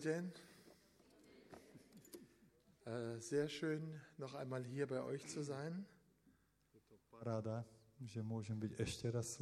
denn? 0.00 0.32
Äh, 2.86 3.20
sehr 3.20 3.48
schön, 3.48 3.82
noch 4.18 4.34
einmal 4.34 4.64
hier 4.64 4.86
bei 4.86 5.02
euch 5.02 5.26
zu 5.28 5.42
sein. 5.42 5.84
Rada, 7.22 7.64
raz. 8.78 9.38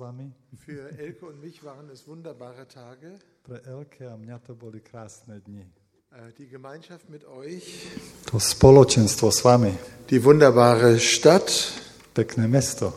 Für 0.56 0.98
Elke 0.98 1.26
und 1.26 1.40
mich 1.40 1.62
waren 1.62 1.88
es 1.90 2.06
wunderbare 2.06 2.66
Tage. 2.66 3.18
Pre 3.44 3.62
Elke 3.64 4.10
a 4.10 4.16
mňa 4.16 4.38
to 4.38 4.54
boli 4.54 4.80
krásne 4.80 5.40
dni. 5.40 5.64
Äh, 6.10 6.32
Die 6.36 6.48
Gemeinschaft 6.48 7.08
mit 7.08 7.24
euch, 7.24 7.86
To 8.26 8.38
spoločenstvo 8.38 9.30
s 9.30 9.44
vami, 9.44 9.72
die 10.10 10.24
wunderbare 10.24 10.98
Stadt 10.98 11.72
mesto 12.36 12.92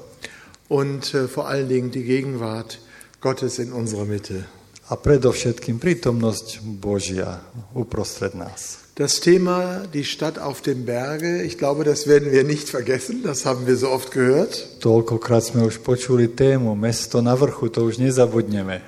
und 0.68 1.14
äh, 1.14 1.28
vor 1.28 1.48
allen 1.48 1.70
Dingen 1.70 1.92
die 1.92 2.04
Gegenwart 2.04 2.80
Gottes 3.22 3.60
in 3.60 3.72
unserer 3.72 4.06
Mitte. 4.06 4.46
A 4.92 5.00
predovšetkým 5.00 5.80
prítomnosť 5.80 6.60
Božia 6.60 7.40
uprostred 7.72 8.36
nás. 8.36 8.84
Das 9.00 9.24
Thema 9.24 9.88
die 9.88 10.04
Stadt 10.04 10.36
auf 10.36 10.60
dem 10.60 10.84
Berge, 10.84 11.48
ich 11.48 11.58
glaube, 11.58 11.88
das 11.88 12.12
werden 12.12 12.30
wir 12.36 12.44
nicht 12.44 12.68
vergessen, 12.68 13.24
das 13.24 13.48
haben 13.48 13.66
wir 13.66 13.80
so 13.80 13.88
oft 13.88 14.12
gehört. 14.12 14.84
Toľkokrát 14.84 15.48
sme 15.48 15.64
už 15.64 15.80
počuli 15.80 16.28
tému 16.36 16.76
Mesto 16.76 17.24
na 17.24 17.32
vrchu, 17.40 17.72
to 17.72 17.88
už 17.88 18.04
nezabudneme. 18.04 18.84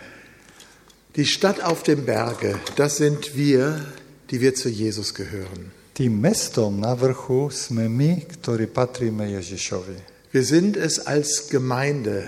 Die 1.16 1.24
Stadt 1.24 1.64
auf 1.64 1.88
dem 1.88 2.04
Berge, 2.04 2.60
das 2.76 3.00
sind 3.00 3.40
wir, 3.40 3.80
die 4.28 4.44
wir 4.44 4.60
zu 4.60 4.68
Jesus 4.68 5.16
gehören. 5.16 5.72
Tým 5.96 6.20
mestom 6.20 6.84
na 6.84 7.00
vrchu 7.00 7.48
sme 7.48 7.88
my, 7.88 8.28
ktorí 8.28 8.68
patríme 8.68 9.32
Ježišovi. 9.40 10.28
Wir 10.36 10.44
sind 10.44 10.76
es 10.76 11.00
als 11.00 11.48
Gemeinde 11.48 12.28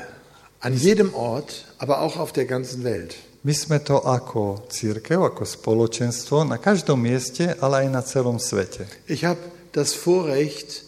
an 0.63 0.77
jedem 0.77 1.12
Ort, 1.12 1.65
aber 1.76 1.99
auch 1.99 2.15
auf 2.15 2.31
der 2.31 2.45
ganzen 2.45 2.87
Welt. 2.87 3.20
My 3.45 3.54
sme 3.54 3.77
to 3.77 4.02
ako 4.02 4.66
církev, 4.73 5.22
ako 5.22 5.45
spoločenstvo 5.45 6.49
na 6.49 6.58
každom 6.58 6.98
mieste, 6.98 7.54
ale 7.62 7.85
aj 7.85 7.88
na 7.94 8.02
celom 8.02 8.41
svete. 8.41 8.90
Ich 9.05 9.21
habe 9.21 9.38
das 9.70 9.94
Vorrecht, 9.94 10.82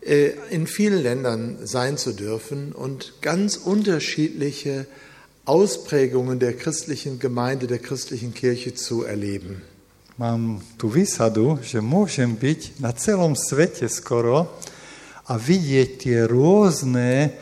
äh, 0.00 0.32
in 0.48 0.64
vielen 0.64 1.04
Ländern 1.04 1.60
sein 1.68 2.00
zu 2.00 2.16
dürfen 2.16 2.72
und 2.72 3.20
ganz 3.20 3.60
unterschiedliche 3.60 4.88
Ausprägungen 5.44 6.40
der 6.40 6.56
christlichen 6.56 7.20
Gemeinde, 7.20 7.68
der 7.68 7.76
christlichen 7.76 8.32
Kirche 8.32 8.72
zu 8.72 9.04
erleben. 9.04 9.60
Mám 10.16 10.64
tú 10.80 10.88
výsadu, 10.88 11.60
že 11.60 11.84
môžem 11.84 12.40
byť 12.40 12.80
na 12.80 12.96
celom 12.96 13.36
svete 13.36 13.84
skoro 13.84 14.48
a 15.28 15.36
vidieť 15.36 15.88
tie 16.00 16.18
rôzne 16.24 17.36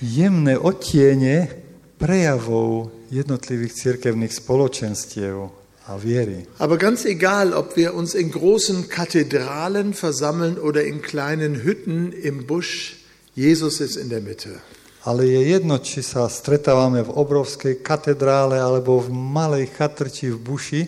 jemné 0.00 0.56
odtiene 0.56 1.52
prejavov 2.00 2.95
jednotlivých 3.10 3.74
cirkevných 3.74 4.32
spoločenstiev 4.32 5.66
a 5.86 5.94
viery. 5.96 6.46
Aber 6.58 6.78
ganz 6.78 7.04
egal, 7.04 7.54
ob 7.54 7.76
wir 7.76 7.94
uns 7.94 8.14
in 8.14 8.30
großen 8.30 8.88
Kathedralen 8.88 9.94
versammeln 9.94 10.58
oder 10.58 10.82
in 10.84 11.02
kleinen 11.02 11.62
Hütten 11.62 12.12
im 12.12 12.46
Busch, 12.46 12.96
Jesus 13.34 13.80
ist 13.80 13.96
in 13.96 14.08
der 14.08 14.20
Mitte. 14.20 14.58
Ale 15.06 15.22
je 15.22 15.38
jedno, 15.54 15.78
či 15.78 16.02
sa 16.02 16.26
stretávame 16.26 17.06
v 17.06 17.14
obrovskej 17.14 17.78
katedrále 17.78 18.58
alebo 18.58 18.98
v 18.98 19.14
malej 19.14 19.70
chatrči 19.70 20.34
v 20.34 20.38
buši, 20.42 20.82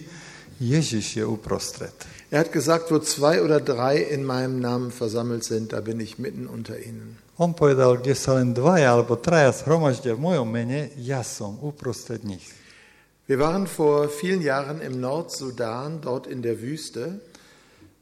Ježiš 0.59 1.23
je 1.23 1.25
uprostred. 1.25 1.95
Er 2.31 2.43
hat 2.43 2.53
gesagt, 2.53 2.91
wo 2.91 2.99
zwei 2.99 3.41
oder 3.41 3.63
drei 3.63 4.03
in 4.03 4.27
meinem 4.27 4.59
Namen 4.59 4.91
versammelt 4.91 5.45
sind, 5.45 5.73
da 5.73 5.81
bin 5.81 6.01
ich 6.01 6.19
mitten 6.19 6.51
unter 6.51 6.77
ihnen. 6.77 7.17
On 7.39 7.55
povedal, 7.55 8.03
kde 8.03 8.19
sa 8.19 8.35
len 8.35 8.51
dvaja 8.51 8.99
alebo 8.99 9.15
traja 9.15 9.55
zhromaždia 9.55 10.19
v 10.19 10.27
mojom 10.27 10.49
mene, 10.51 10.91
ja 10.99 11.23
som 11.23 11.55
uprostred 11.63 12.27
nich. 12.27 12.43
Wir 13.31 13.39
waren 13.39 13.71
vor 13.71 14.11
vielen 14.11 14.43
Jahren 14.43 14.83
im 14.83 14.99
Nordsudan, 14.99 16.03
dort 16.03 16.27
in 16.27 16.43
der 16.43 16.59
Wüste. 16.59 17.23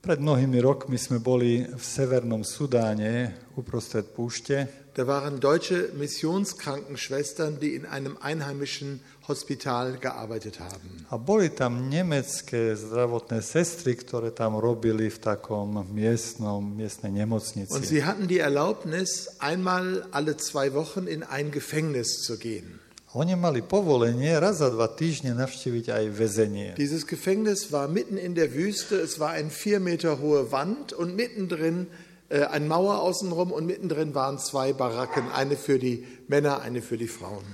Pred 0.06 0.22
mnohými 0.22 0.62
rokmi 0.62 0.94
sme 1.02 1.18
boli 1.18 1.66
v 1.66 1.82
severnom 1.82 2.46
Sudáne 2.46 3.42
uprostred 3.58 4.14
púšte. 4.14 4.86
Da 4.94 5.02
waren 5.02 5.42
deutsche 5.42 5.90
Missionskrankenschwestern, 5.98 7.58
die 7.58 7.74
in 7.74 7.90
einem 7.90 8.14
einheimischen 8.22 9.02
Hospital 9.26 9.98
gearbeitet 9.98 10.62
haben. 10.62 11.10
A 11.10 11.18
boli 11.18 11.50
tam 11.50 11.90
nemecké 11.90 12.78
zdravotné 12.78 13.42
sestry, 13.42 13.98
ktoré 13.98 14.30
tam 14.30 14.54
robili 14.54 15.10
v 15.10 15.18
takom 15.18 15.82
miestnom, 15.90 16.62
miestnej 16.62 17.10
Und 17.10 17.18
nemocnici. 17.18 17.74
sie 17.82 18.06
hatten 18.06 18.30
die 18.30 18.38
Erlaubnis, 18.38 19.26
einmal 19.42 20.06
alle 20.14 20.38
zwei 20.38 20.70
Wochen 20.70 21.10
in 21.10 21.26
ein 21.26 21.50
Gefängnis 21.50 22.22
zu 22.22 22.38
gehen. 22.38 22.78
Oni 23.16 23.32
mali 23.32 23.64
povolenie 23.64 24.36
raz 24.36 24.60
za 24.60 24.68
dva 24.68 24.92
týždne 24.92 25.32
navštíviť 25.40 25.88
aj 25.88 26.04
väzenie. 26.12 26.68
Dieses 26.76 27.08
Gefängnis 27.08 27.72
war 27.72 27.88
mitten 27.88 28.20
in 28.20 28.36
der 28.36 28.52
Wüste. 28.52 29.00
Es 29.00 29.16
war 29.16 29.32
eine 29.32 29.48
vier 29.48 29.80
Meter 29.80 30.20
hohe 30.20 30.52
Wand 30.52 30.92
und 30.92 31.16
mittendrin 31.16 31.88
äh, 32.28 32.44
eine 32.44 32.68
Mauer 32.68 33.00
außenrum 33.00 33.56
und 33.56 33.64
mittendrin 33.64 34.12
waren 34.12 34.36
zwei 34.36 34.76
Baracken, 34.76 35.32
eine 35.32 35.56
für 35.56 35.80
die 35.80 36.04
Männer, 36.28 36.60
eine 36.60 36.84
für 36.84 37.00
die 37.00 37.08
Frauen. 37.08 37.48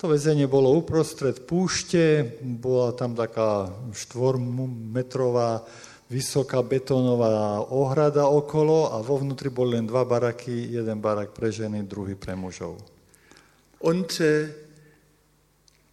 To 0.00 0.08
väzenie 0.08 0.48
bolo 0.48 0.72
uprostred 0.80 1.44
púšte, 1.44 2.24
bola 2.40 2.96
tam 2.96 3.12
taká 3.12 3.68
štvormetrová 3.92 5.60
vysoká 6.08 6.64
betónová 6.64 7.60
ohrada 7.68 8.32
okolo 8.32 8.96
a 8.96 9.04
vo 9.04 9.20
vnútri 9.20 9.52
boli 9.52 9.76
len 9.76 9.84
dva 9.84 10.08
baraky, 10.08 10.72
jeden 10.72 11.04
barak 11.04 11.36
pre 11.36 11.52
ženy, 11.52 11.84
druhý 11.84 12.16
pre 12.16 12.32
mužov. 12.32 12.80
Und 13.84 14.24
äh, 14.24 14.65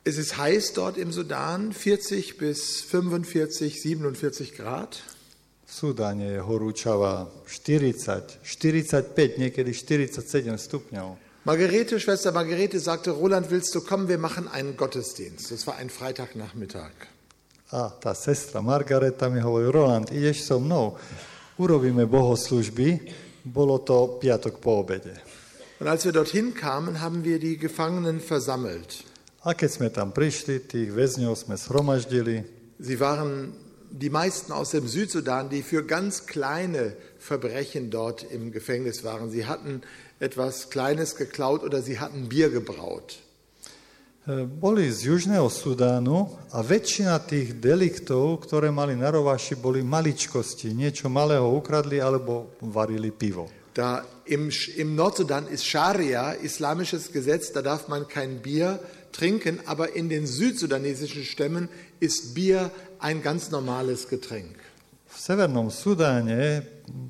es 0.03 0.17
ist 0.17 0.37
heiß 0.37 0.73
dort 0.73 0.97
im 0.97 1.11
Sudan, 1.11 1.71
40 1.71 2.37
bis 2.37 2.81
45, 2.81 3.81
47 3.81 4.55
Grad. 4.55 5.01
V 5.65 5.87
Sudáne 5.87 6.31
je 6.31 6.41
horúčava 6.41 7.31
40, 7.45 8.39
45, 8.43 9.37
niekedy 9.37 9.73
47 9.73 10.57
stupňov. 10.59 11.17
Margarete, 11.45 11.99
Schwester 11.99 12.31
Margarete 12.31 12.79
sagte, 12.79 13.11
Roland, 13.11 13.49
willst 13.49 13.73
du 13.75 13.81
kommen? 13.81 14.07
Wir 14.07 14.17
machen 14.17 14.47
einen 14.47 14.77
Gottesdienst. 14.77 15.51
Das 15.51 15.65
war 15.67 15.75
ein 15.75 15.89
Freitagnachmittag. 15.89 16.91
A 17.71 17.89
tá 17.89 18.13
sestra 18.13 18.61
Margareta 18.61 19.29
mi 19.29 19.41
hovorí, 19.41 19.65
Roland, 19.65 20.11
ideš 20.11 20.45
so 20.45 20.59
mnou, 20.59 20.93
urobíme 21.57 22.05
bohoslužby, 22.05 22.99
bolo 23.43 23.79
to 23.79 24.19
piatok 24.21 24.61
po 24.61 24.85
obede. 24.85 25.17
Und 25.79 25.87
als 25.87 26.05
wir 26.05 26.11
dorthin 26.11 26.53
kamen, 26.53 27.01
haben 27.01 27.23
wir 27.23 27.39
die 27.39 27.57
Gefangenen 27.57 28.21
versammelt. 28.21 29.03
A 29.43 29.51
keď 29.51 29.69
sme 29.69 29.87
tam 29.91 30.15
prišli, 30.15 30.63
tých 30.63 30.87
väzňov 30.87 31.35
sme 31.35 31.59
shromaždili, 31.59 32.47
Sie 32.79 32.99
waren 32.99 33.53
die 33.91 34.09
meisten 34.09 34.51
aus 34.51 34.71
dem 34.71 34.87
Südsudan, 34.87 35.49
die 35.49 35.63
für 35.63 35.83
ganz 35.83 36.25
kleine 36.25 36.95
Verbrechen 37.19 37.91
dort 37.91 38.23
im 38.23 38.51
Gefängnis 38.51 39.03
waren. 39.03 39.29
Sie 39.29 39.45
hatten 39.45 39.81
etwas 40.19 40.69
Kleines 40.69 41.15
geklaut 41.15 41.63
oder 41.63 41.81
sie 41.81 41.99
hatten 41.99 42.29
Bier 42.29 42.49
gebraut. 42.49 43.19
E, 44.27 44.47
Boli 44.47 44.91
z 44.91 45.11
Južného 45.11 45.51
Sudánu 45.51 46.31
a 46.49 46.63
väčšina 46.63 47.19
tých 47.27 47.59
deliktov, 47.59 48.47
ktoré 48.47 48.71
mali 48.71 48.95
na 48.95 49.11
rovaši, 49.11 49.59
boli 49.59 49.83
maličkosti. 49.83 50.73
Niečo 50.73 51.11
malého 51.11 51.45
ukradli 51.51 52.01
alebo 52.01 52.55
varili 52.63 53.11
pivo. 53.11 53.51
Da 53.73 54.05
im, 54.25 54.49
Im 54.77 54.95
Nordsudan 54.95 55.47
ist 55.49 55.65
Scharia, 55.65 56.33
islamisches 56.33 57.11
Gesetz, 57.11 57.51
da 57.51 57.61
darf 57.61 57.87
man 57.89 58.07
kein 58.07 58.41
Bier 58.41 58.79
trinken, 59.13 59.61
aber 59.65 59.95
in 59.95 60.09
den 60.09 60.27
südsudanesischen 60.27 61.23
Stämmen 61.23 61.69
ist 62.01 62.33
Bier 62.33 62.71
ein 62.99 63.21
ganz 63.21 63.51
normales 63.51 64.09
Getränk. 64.09 64.59
V 65.13 65.21
Severnom 65.21 65.69
Sudáne 65.69 66.65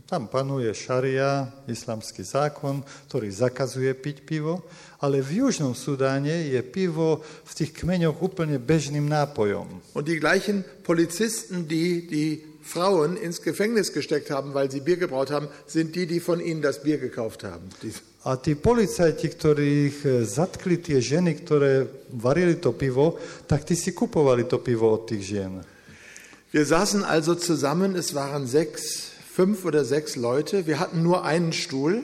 tam 0.06 0.28
panuje 0.28 0.68
šaria, 0.76 1.48
islamský 1.72 2.28
zákon, 2.28 2.84
ktorý 3.08 3.32
zakazuje 3.32 3.96
piť 3.96 4.28
pivo, 4.28 4.68
ale 5.00 5.24
v 5.24 5.40
Južnom 5.40 5.72
Sudáne 5.72 6.52
je 6.52 6.60
pivo 6.68 7.24
v 7.24 7.52
tých 7.56 7.72
kmeňoch 7.72 8.20
úplne 8.20 8.60
bežným 8.60 9.08
nápojom. 9.08 9.96
Und 9.96 10.06
die 10.12 10.20
gleichen 10.20 10.68
Polizisten, 10.84 11.72
die 11.72 12.04
die 12.04 12.44
Frauen 12.60 13.16
ins 13.16 13.40
Gefängnis 13.40 13.96
gesteckt 13.96 14.32
haben, 14.32 14.54
weil 14.54 14.68
sie 14.68 14.84
Bier 14.84 15.00
gebraut 15.00 15.32
haben, 15.32 15.48
sind 15.66 15.96
die, 15.96 16.04
die 16.06 16.20
von 16.20 16.44
ihnen 16.44 16.62
das 16.62 16.84
Bier 16.84 17.00
gekauft 17.00 17.44
haben. 17.48 17.72
Die- 17.82 17.96
A 18.24 18.40
tí 18.40 18.56
policajti, 18.56 19.28
ktorých 19.28 19.96
e, 20.08 20.10
zatkli 20.24 20.80
tie 20.80 21.04
ženy, 21.04 21.44
ktoré 21.44 21.84
varili 22.16 22.56
to 22.56 22.72
pivo, 22.72 23.20
tak 23.52 23.68
tí 23.68 23.76
si 23.76 23.92
kupovali 23.92 24.48
to 24.48 24.64
pivo 24.64 24.96
od 24.96 25.12
tých 25.12 25.24
žien. 25.28 25.60
Wir 26.56 26.64
saßen 26.64 27.04
also 27.04 27.36
zusammen, 27.36 28.00
es 28.00 28.16
waren 28.16 28.48
sechs, 28.48 29.12
fünf 29.28 29.66
oder 29.66 29.84
sechs 29.84 30.16
Leute. 30.16 30.68
Wir 30.68 30.80
hatten 30.80 31.04
nur 31.04 31.26
einen 31.26 31.52
Stuhl. 31.52 32.04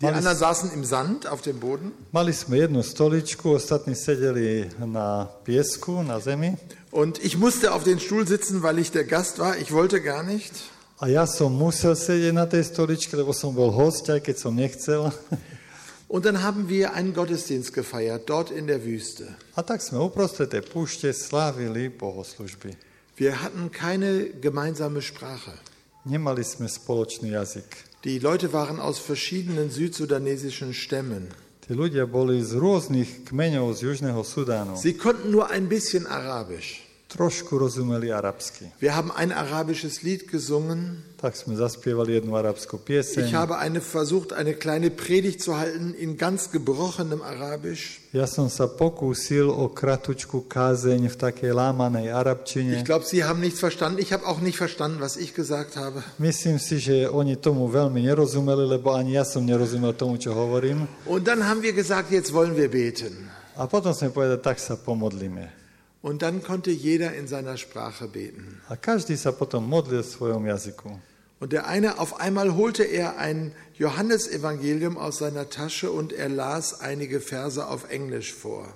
Die 0.00 0.06
anderen 0.06 0.36
saßen 0.36 0.70
im 0.70 0.84
Sand 0.84 1.26
auf 1.26 1.42
dem 1.42 1.58
Boden. 1.58 1.90
Mali 2.12 2.30
sme 2.30 2.62
jednu 2.62 2.86
stoličku, 2.86 3.50
ostatní 3.58 3.98
sedeli 3.98 4.70
na 4.78 5.26
piesku, 5.42 6.06
na 6.06 6.20
zemi. 6.20 6.54
Und 6.92 7.18
ich 7.18 7.36
musste 7.36 7.74
auf 7.74 7.82
den 7.82 7.98
Stuhl 7.98 8.28
sitzen, 8.28 8.62
weil 8.62 8.78
ich 8.78 8.92
der 8.92 9.04
Gast 9.04 9.40
war. 9.40 9.58
Ich 9.58 9.72
wollte 9.72 10.00
gar 10.00 10.22
nicht. 10.22 10.54
A 10.98 11.06
ja 11.06 11.30
som 11.30 11.54
musel 11.54 11.94
sedieť 11.94 12.34
na 12.34 12.42
tej 12.42 12.74
stoličke, 12.74 13.14
lebo 13.14 13.30
som 13.30 13.54
bol 13.54 13.70
host, 13.70 14.10
aj 14.10 14.18
keď 14.18 14.36
som 14.36 14.50
nechcel. 14.50 15.14
Und 16.10 16.24
dann 16.24 16.42
haben 16.42 16.66
wir 16.68 16.94
einen 16.94 17.14
Gottesdienst 17.14 17.72
gefeiert, 17.72 18.26
dort 18.26 18.50
in 18.50 18.66
der 18.66 18.82
Wüste. 18.82 19.30
A 19.54 19.62
tak 19.62 19.78
sme 19.78 20.02
uprostred 20.02 20.50
tej 20.50 20.66
púšte 20.66 21.12
slávili 21.14 21.86
bohoslužby. 21.92 22.74
Wir 23.14 23.44
hatten 23.44 23.70
keine 23.70 24.34
gemeinsame 24.42 24.98
Sprache. 24.98 25.54
Nemali 26.02 26.42
sme 26.42 26.66
spoločný 26.66 27.36
jazyk. 27.36 27.68
Die 28.02 28.18
Leute 28.18 28.50
waren 28.50 28.80
aus 28.80 28.98
verschiedenen 28.98 29.70
südsudanesischen 29.70 30.74
Stämmen. 30.74 31.30
Tí 31.62 31.76
ľudia 31.76 32.08
boli 32.08 32.40
z 32.40 32.56
rôznych 32.56 33.28
kmeňov 33.28 33.76
z 33.76 33.92
Južného 33.92 34.24
Sudánu. 34.24 34.74
Sie 34.80 34.96
konnten 34.96 35.30
nur 35.30 35.52
ein 35.52 35.68
bisschen 35.68 36.08
Arabisch. 36.08 36.87
Trošku 37.08 37.56
rozumeli 37.58 38.12
arabsky. 38.12 38.68
Wir 38.84 38.92
haben 38.92 39.08
ein 39.16 39.32
arabisches 39.32 40.04
Lied 40.04 40.28
gesungen. 40.28 41.00
Tak 41.16 41.34
sme 41.40 41.56
zaspievali 41.56 42.20
jednu 42.20 42.36
arabskú 42.36 42.76
Ich 42.76 42.84
pieseň. 42.84 43.32
habe 43.32 43.56
eine, 43.56 43.80
versucht, 43.80 44.36
eine 44.36 44.52
kleine 44.52 44.92
Predigt 44.92 45.40
zu 45.40 45.56
halten 45.56 45.96
in 45.96 46.20
ganz 46.20 46.52
gebrochenem 46.52 47.24
Arabisch. 47.24 48.04
Ja 48.12 48.28
som 48.28 48.52
sa 48.52 48.68
pokúsil 48.68 49.48
o 49.48 49.72
kratučku 49.72 50.44
kázeň 50.52 51.08
v 51.08 51.16
takej 51.16 51.50
lámanej 51.56 52.06
Ich 52.06 52.14
arabčine. 52.14 52.72
glaube, 52.84 53.08
Sie 53.08 53.24
haben 53.24 53.40
nichts 53.40 53.58
verstanden. 53.58 53.96
Ich 54.04 54.12
habe 54.12 54.28
auch 54.28 54.44
nicht 54.44 54.60
verstanden, 54.60 55.00
was 55.00 55.16
ich 55.16 55.32
gesagt 55.32 55.80
habe. 55.80 56.04
Myslím 56.20 56.60
si, 56.60 56.76
že 56.76 57.08
oni 57.08 57.40
tomu 57.40 57.72
veľmi 57.72 58.04
nerozumeli, 58.04 58.68
lebo 58.68 58.92
ani 58.92 59.16
ja 59.16 59.24
som 59.24 59.48
nerozumel 59.48 59.96
tomu, 59.96 60.20
čo 60.20 60.36
hovorím. 60.36 60.84
Und 61.08 61.24
dann 61.24 61.40
haben 61.40 61.64
wir 61.64 61.72
gesagt, 61.72 62.12
jetzt 62.12 62.36
wollen 62.36 62.52
wir 62.52 62.68
beten. 62.68 63.32
A 63.56 63.64
potom 63.64 63.96
sme 63.96 64.12
povedali, 64.12 64.44
tak 64.44 64.60
sa 64.60 64.76
pomodlíme. 64.76 65.56
Und 66.00 66.22
dann 66.22 66.42
konnte 66.42 66.70
jeder 66.70 67.14
in 67.14 67.26
seiner 67.26 67.56
Sprache 67.56 68.06
beten. 68.06 68.62
A 68.68 68.76
každý 68.76 69.18
sa 69.18 69.34
potom 69.34 69.66
modlil 69.66 70.06
v 70.06 70.08
svojom 70.08 70.46
jazyku. 70.46 70.94
Und 71.40 71.52
der 71.52 71.66
eine, 71.66 71.98
auf 71.98 72.18
einmal 72.20 72.54
holte 72.54 72.82
er 72.82 73.18
ein 73.18 73.52
Johannesevangelium 73.78 74.98
aus 74.98 75.18
seiner 75.18 75.50
Tasche 75.50 75.90
und 75.90 76.12
er 76.12 76.28
las 76.28 76.80
einige 76.80 77.20
Verse 77.20 77.66
auf 77.66 77.90
Englisch 77.90 78.34
vor. 78.34 78.66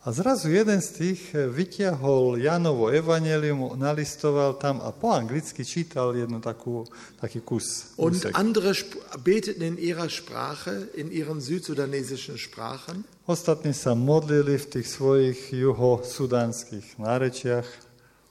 A 0.00 0.16
zrazu 0.16 0.48
jeden 0.48 0.80
z 0.80 0.88
tých 0.96 1.36
eh, 1.36 1.44
vytiahol 1.44 2.40
Janovo 2.40 2.88
evanelium, 2.88 3.76
nalistoval 3.76 4.56
tam 4.56 4.80
a 4.80 4.96
po 4.96 5.12
anglicky 5.12 5.60
čítal 5.60 6.16
jednu 6.16 6.40
takú, 6.40 6.88
taký 7.20 7.44
kus. 7.44 7.92
Und 8.00 8.16
úsek. 8.16 8.32
andere 8.32 8.72
beteten 9.20 9.60
in 9.60 9.76
ihrer 9.76 10.08
Sprache, 10.08 10.88
in 10.96 11.12
ihren 11.12 11.44
südsudanesischen 11.44 12.40
Sprachen. 12.40 13.04
Ostatní 13.28 13.76
sa 13.76 13.92
modlili 13.92 14.56
v 14.56 14.80
tých 14.80 14.88
svojich 14.88 15.52
juhosudánskych 15.52 16.96
nárečiach 16.96 17.68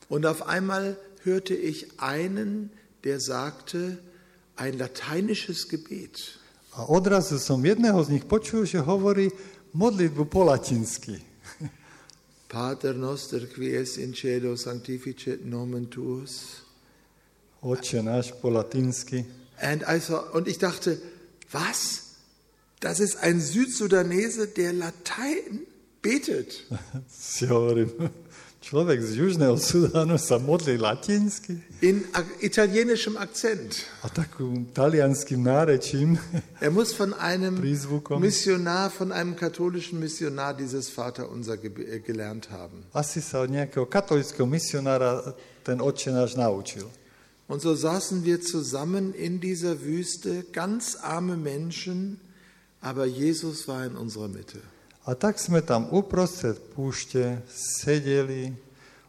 Und 0.09 0.25
auf 0.25 0.49
einmal 0.49 0.97
hörte 1.21 1.53
ich 1.53 2.01
einen, 2.01 2.73
der 3.05 3.21
sagte, 3.21 4.01
ein 4.57 4.73
lateinisches 4.73 5.69
Gebet. 5.69 6.17
a 6.73 6.89
odrazu 6.89 7.37
som 7.37 7.61
jedného 7.61 8.01
z 8.01 8.17
nich 8.17 8.25
počul, 8.25 8.65
že 8.65 8.81
hovorí 8.81 9.29
modlitbu 9.77 10.25
po 10.25 10.49
latinsky. 10.49 11.28
Pater 12.49 12.93
noster 12.93 13.45
qui 13.45 13.75
es 13.75 13.97
in 13.97 14.13
cielo 14.13 14.55
sanctificet 14.55 15.45
nomen 15.45 15.89
tuus. 15.89 16.63
Oče 17.61 18.01
náš 18.03 18.31
po 18.41 18.49
latinsky. 18.49 19.23
And 19.61 19.83
I 19.83 19.99
saw, 19.99 20.33
und 20.33 20.47
ich 20.47 20.57
dachte, 20.57 20.97
was? 21.51 22.15
Das 22.79 22.99
ist 22.99 23.17
ein 23.17 23.39
Südsudanese, 23.39 24.47
der 24.47 24.73
Latein 24.73 25.67
betet. 26.01 26.65
Si 27.07 27.45
človek 28.69 29.01
z 29.01 29.17
Južného 29.17 29.57
Sudánu 29.57 30.21
sa 30.21 30.37
modlí 30.37 30.77
latinsky 30.77 31.57
In 31.81 32.05
italienischem 32.37 33.17
Akzent. 33.17 33.81
a 34.05 34.13
takým 34.13 34.69
talianským 34.77 35.41
nárečím. 35.41 36.21
Er 36.61 36.69
muss 36.69 36.93
von 36.93 37.17
einem. 37.17 37.57
Missionar, 38.21 38.93
von 38.93 39.09
einem 39.09 39.33
katholischen 39.33 39.97
Missionar 39.97 40.53
dieses 40.53 40.93
Vaterunser 40.93 41.57
äh, 41.57 41.97
gelernt 41.97 42.53
haben. 42.53 42.85
Asi 42.93 43.25
sa 43.25 43.41
od 43.41 43.49
nejakého 43.49 43.89
katolického 43.89 44.45
misionára 44.45 45.33
ten 45.65 45.81
oče 45.81 46.13
náš 46.13 46.37
naučil. 46.37 46.85
Und 47.49 47.65
so 47.65 47.73
saßen 47.73 48.21
wir 48.21 48.45
zusammen 48.45 49.17
in 49.17 49.41
dieser 49.41 49.81
Wüste, 49.81 50.45
ganz 50.53 50.93
arme 51.01 51.33
Menschen, 51.41 52.21
aber 52.85 53.09
Jesus 53.09 53.65
war 53.65 53.81
in 53.81 53.97
unserer 53.97 54.29
Mitte. 54.29 54.61
A 55.09 55.17
tak 55.17 55.41
sme 55.41 55.65
tam 55.65 55.89
uprostred 55.89 56.53
púšte 56.77 57.41
sedeli, 57.49 58.53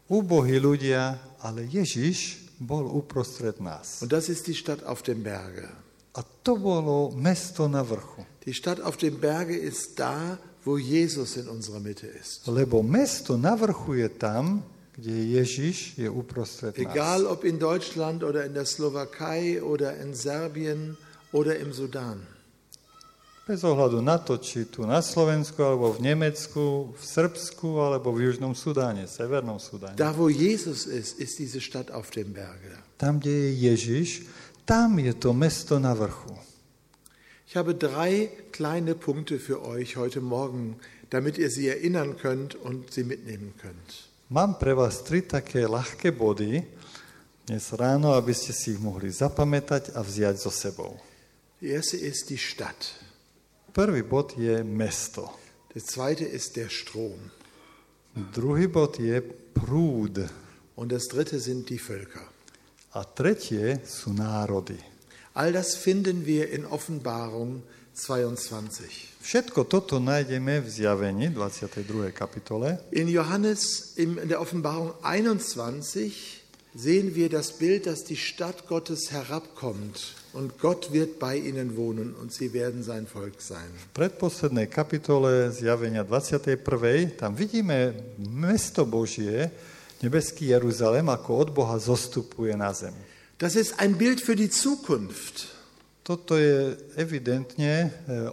úbohí 0.09 0.57
ľudia, 0.57 1.21
ale 1.45 1.69
Ježiš 1.69 2.41
bol 2.57 2.89
uprostred 2.89 3.61
nás. 3.61 4.01
Und 4.01 4.09
das 4.09 4.25
ist 4.25 4.49
die 4.49 4.57
Stadt 4.57 4.81
auf 4.81 5.05
dem 5.05 5.21
Berge. 5.21 5.69
A 6.17 6.25
to 6.25 6.57
bolo 6.57 7.13
mesto 7.13 7.69
na 7.69 7.85
vrchu. 7.85 8.25
Die 8.49 8.57
Stadt 8.57 8.81
auf 8.81 8.97
dem 8.97 9.21
Berge 9.21 9.53
ist 9.53 10.01
da, 10.01 10.41
wo 10.65 10.81
Jesus 10.81 11.37
in 11.37 11.45
unserer 11.45 11.77
Mitte 11.77 12.09
ist. 12.09 12.49
Lebo 12.49 12.81
mesto 12.81 13.37
na 13.37 13.53
vrchu 13.53 14.01
je 14.01 14.09
tam, 14.09 14.65
kde 14.97 15.37
Ježiš 15.37 16.01
je 16.01 16.09
uprostred 16.09 16.81
nás. 16.81 16.81
Egal 16.81 17.29
ob 17.29 17.45
in 17.45 17.61
Deutschland 17.61 18.25
oder 18.25 18.41
in 18.49 18.57
der 18.57 18.65
Slowakei 18.65 19.61
oder 19.61 19.93
in 20.01 20.17
Serbien 20.17 20.97
oder 21.29 21.61
im 21.61 21.69
Sudan. 21.77 22.25
Bez 23.51 23.67
ohľadu 23.67 23.99
na 23.99 24.15
to, 24.15 24.39
či 24.39 24.71
tu 24.71 24.87
na 24.87 25.03
Slovensku, 25.03 25.59
alebo 25.59 25.91
v 25.91 26.07
Nemecku, 26.07 26.95
v 26.95 27.03
Srbsku, 27.03 27.83
alebo 27.83 28.15
v 28.15 28.31
Južnom 28.31 28.55
Sudáne, 28.55 29.11
Severnom 29.11 29.59
Sudáne. 29.59 29.99
Da, 29.99 30.15
wo 30.15 30.31
Jesus 30.31 30.87
ist, 30.87 31.19
ist 31.19 31.35
diese 31.35 31.59
Stadt 31.59 31.91
auf 31.91 32.15
dem 32.15 32.31
Berge. 32.31 32.79
Tam, 32.95 33.19
kde 33.19 33.51
je 33.51 33.51
Ježiš, 33.67 34.23
tam 34.63 35.03
je 35.03 35.11
to 35.11 35.35
mesto 35.35 35.83
na 35.83 35.91
vrchu. 35.91 36.31
Ich 37.43 37.59
habe 37.59 37.75
drei 37.75 38.31
kleine 38.55 38.95
Punkte 38.95 39.35
für 39.35 39.59
euch 39.67 39.99
heute 39.99 40.23
Morgen, 40.23 40.79
damit 41.11 41.35
ihr 41.35 41.51
sie 41.51 41.67
erinnern 41.67 42.15
könnt 42.15 42.55
und 42.55 42.95
sie 42.95 43.03
mitnehmen 43.03 43.51
könnt. 43.59 44.07
Mám 44.31 44.63
pre 44.63 44.79
vás 44.79 45.03
tri 45.03 45.27
také 45.27 45.67
ľahké 45.67 46.15
body 46.15 46.63
dnes 47.51 47.67
ráno, 47.75 48.15
aby 48.15 48.31
ste 48.31 48.55
si 48.55 48.71
ich 48.71 48.79
mohli 48.79 49.11
zapamätať 49.11 49.91
a 49.91 49.99
vziať 49.99 50.39
so 50.39 50.47
sebou. 50.47 50.95
Die 51.59 51.75
erste 51.75 51.99
ist 51.99 52.31
die 52.31 52.39
Stadt. 52.39 53.10
Prvý 53.71 54.03
bod 54.03 54.35
je 54.35 54.63
mesto. 54.67 55.31
Der 55.71 55.83
zweite 55.83 56.27
ist 56.27 56.59
der 56.59 56.67
Strom. 56.67 57.31
Druhý 58.11 58.67
bod 58.67 58.99
je 58.99 59.23
prúd. 59.55 60.27
Und 60.75 60.91
das 60.91 61.07
dritte 61.07 61.39
sind 61.39 61.69
die 61.71 61.79
Völker. 61.79 62.27
A 62.91 63.07
tretie 63.07 63.79
sú 63.87 64.11
národy. 64.11 64.75
All 65.33 65.55
das 65.55 65.79
finden 65.79 66.27
wir 66.27 66.51
in 66.51 66.67
Offenbarung 66.67 67.63
22. 67.95 69.23
Všetko 69.23 69.63
toto 69.63 70.03
nájdeme 70.03 70.59
v 70.59 70.67
zjavení 70.67 71.31
22. 71.31 72.11
kapitole. 72.11 72.83
In 72.91 73.07
Johannes, 73.07 73.95
in 73.95 74.19
der 74.27 74.43
Offenbarung 74.43 74.91
21, 74.99 76.43
sehen 76.75 77.15
wir 77.15 77.31
das 77.31 77.55
Bild, 77.55 77.87
dass 77.87 78.03
die 78.03 78.19
Stadt 78.19 78.67
Gottes 78.67 79.15
herabkommt 79.15 80.19
und 80.33 80.59
Gott 80.59 80.91
wird 80.91 81.19
bei 81.19 81.37
ihnen 81.37 81.75
wohnen 81.75 82.15
und 82.15 82.31
sie 82.33 82.53
werden 82.53 82.83
sein 82.83 83.07
Volk 83.07 83.41
sein. 83.41 83.67
V 83.75 83.93
predposlednej 83.93 84.67
kapitole 84.67 85.51
zjavenia 85.51 86.03
21. 86.03 87.17
tam 87.17 87.35
vidíme 87.35 87.93
mesto 88.17 88.85
Božie, 88.85 89.51
nebeský 90.01 90.47
Jeruzalém, 90.47 91.09
ako 91.09 91.37
od 91.37 91.49
Boha 91.51 91.77
zostupuje 91.79 92.55
na 92.57 92.73
zem. 92.73 92.93
Das 93.37 93.55
ist 93.55 93.79
ein 93.79 93.97
Bild 93.97 94.21
für 94.21 94.35
die 94.35 94.49
Zukunft. 94.49 95.49
Toto 96.03 96.33
je 96.37 96.77
evidentne 96.97 97.89
e, 97.89 97.91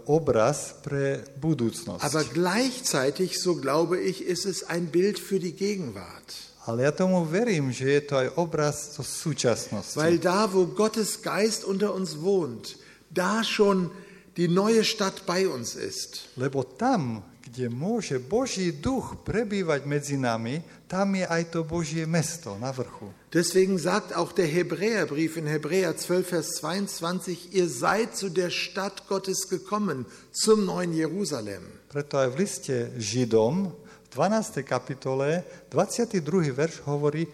obraz 0.09 0.81
pre 0.81 1.21
budúcnosť. 1.37 2.01
Aber 2.01 2.25
gleichzeitig, 2.25 3.37
so 3.37 3.61
glaube 3.61 4.01
ich, 4.01 4.25
ist 4.25 4.47
es 4.49 4.65
ein 4.65 4.89
Bild 4.89 5.21
für 5.21 5.37
die 5.39 5.53
Gegenwart. 5.53 6.48
Ale 6.69 6.85
ja 6.85 6.93
tomu 6.93 7.25
verím, 7.25 7.73
že 7.73 7.89
je 7.97 8.03
to 8.05 8.15
aj 8.21 8.29
obraz 8.37 8.93
zo 8.93 9.01
súčasnosti. 9.01 9.97
Weil 9.97 10.21
da, 10.21 10.45
wo 10.45 10.69
Gottes 10.69 11.17
Geist 11.25 11.65
unter 11.65 11.97
uns 11.97 12.21
wohnt, 12.21 12.77
da 13.09 13.41
schon 13.41 13.89
die 14.37 14.53
neue 14.53 14.85
Stadt 14.85 15.25
bei 15.25 15.49
uns 15.49 15.73
ist. 15.73 16.29
Lebo 16.37 16.69
tam, 16.69 17.25
kde 17.41 17.73
môže 17.73 18.21
Boží 18.21 18.77
duch 18.77 19.17
prebývať 19.25 19.89
medzi 19.89 20.21
nami, 20.21 20.61
tam 20.85 21.17
je 21.17 21.25
aj 21.25 21.57
to 21.57 21.65
Božie 21.65 22.05
mesto 22.05 22.61
na 22.61 22.69
vrchu. 22.69 23.17
Deswegen 23.33 23.81
sagt 23.81 24.13
auch 24.13 24.37
der 24.37 24.53
Hebräerbrief 24.53 25.41
in 25.41 25.49
Hebräer 25.49 25.97
12, 25.97 26.29
Vers 26.29 26.61
22, 26.61 27.57
ihr 27.57 27.73
seid 27.73 28.13
zu 28.13 28.29
der 28.29 28.53
Stadt 28.53 29.09
Gottes 29.09 29.49
gekommen, 29.49 30.05
zum 30.37 30.69
neuen 30.69 30.93
Jerusalem. 30.93 31.65
Preto 31.89 32.21
aj 32.21 32.29
v 32.29 32.37
liste 32.37 32.75
Židom 33.01 33.88
12. 34.15 34.65
kapitole 34.65 35.45
22. 35.71 36.53
verš 36.53 36.83
hovorí, 36.89 37.27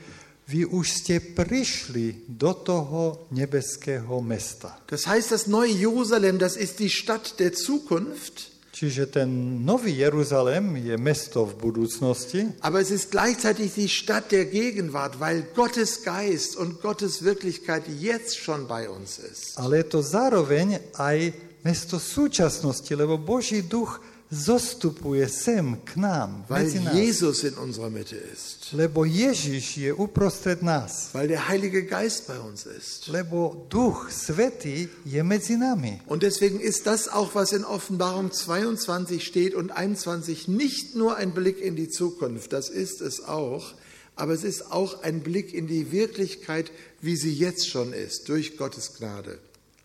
vy 0.45 0.69
už 0.69 0.87
ste 0.91 1.21
prišli 1.21 2.29
do 2.29 2.53
toho 2.53 3.29
nebeského 3.33 4.21
mesta. 4.21 4.77
Das 4.93 5.07
heißt, 5.09 5.33
das 5.33 5.47
neue 5.49 5.73
Jerusalem, 5.73 6.37
das 6.37 6.57
ist 6.57 6.79
die 6.81 6.91
Stadt 6.91 7.41
der 7.41 7.53
Zukunft, 7.53 8.53
Čiže 8.75 9.07
ten 9.07 9.63
nový 9.63 10.03
Jeruzalém 10.03 10.75
je 10.83 10.99
mesto 10.99 11.47
v 11.47 11.71
budúcnosti, 11.71 12.59
aber 12.59 12.83
es 12.83 12.91
ist 12.91 13.15
gleichzeitig 13.15 13.71
die 13.79 13.87
Stadt 13.87 14.35
der 14.35 14.51
Gegenwart, 14.51 15.23
weil 15.23 15.47
Gottes 15.55 16.03
Geist 16.03 16.59
und 16.59 16.83
Gottes 16.83 17.23
Wirklichkeit 17.23 17.87
jetzt 17.87 18.35
schon 18.35 18.67
bei 18.67 18.91
uns 18.91 19.23
ist. 19.23 19.55
ale 19.63 19.79
je 19.79 19.95
to 19.95 20.03
zároveň 20.03 20.83
aj 20.99 21.31
mesto 21.63 22.03
súčasnosti, 22.03 22.91
lebo 22.99 23.15
Boží 23.15 23.63
duch 23.63 24.03
zostupuje 24.35 25.29
sem 25.29 25.77
k 25.85 25.97
nám, 25.97 26.45
weil. 26.49 26.67
Jesus 26.95 27.45
in 27.45 27.55
unserer 27.55 27.91
Mitte 27.91 28.17
ist, 28.17 28.73
Lebo 28.73 29.05
Ježiš 29.05 29.77
je 29.77 29.93
uprostred 29.93 30.63
nás. 30.63 31.11
weil 31.13 31.29
der 31.29 31.49
Heilige 31.49 31.85
Geist 31.85 32.27
bei 32.27 32.39
uns 32.39 32.67
ist. 32.67 33.09
Lebo 33.09 33.67
Duch 33.69 34.11
Svetý 34.11 34.89
je 35.05 35.23
medzi 35.23 35.57
nami. 35.57 36.01
Und 36.07 36.23
deswegen 36.23 36.61
ist 36.61 36.87
das 36.87 37.09
auch, 37.09 37.35
was 37.35 37.53
in 37.53 37.65
Offenbarung 37.65 38.33
22 38.33 39.25
steht 39.25 39.55
und 39.55 39.71
21, 39.71 40.49
nicht 40.49 40.95
nur 40.97 41.17
ein 41.17 41.33
Blick 41.33 41.61
in 41.61 41.77
die 41.77 41.89
Zukunft, 41.89 42.53
das 42.53 42.69
ist 42.69 43.01
es 43.01 43.25
auch, 43.25 43.75
aber 44.17 44.33
es 44.33 44.45
ist 44.45 44.71
auch 44.71 45.03
ein 45.03 45.21
Blick 45.23 45.55
in 45.55 45.67
die 45.67 45.91
Wirklichkeit, 45.93 46.71
wie 47.01 47.17
sie 47.17 47.33
jetzt 47.33 47.69
schon 47.69 47.93
ist, 47.93 48.29
durch 48.29 48.57
Gottes 48.57 48.95
Gnade. 48.99 49.39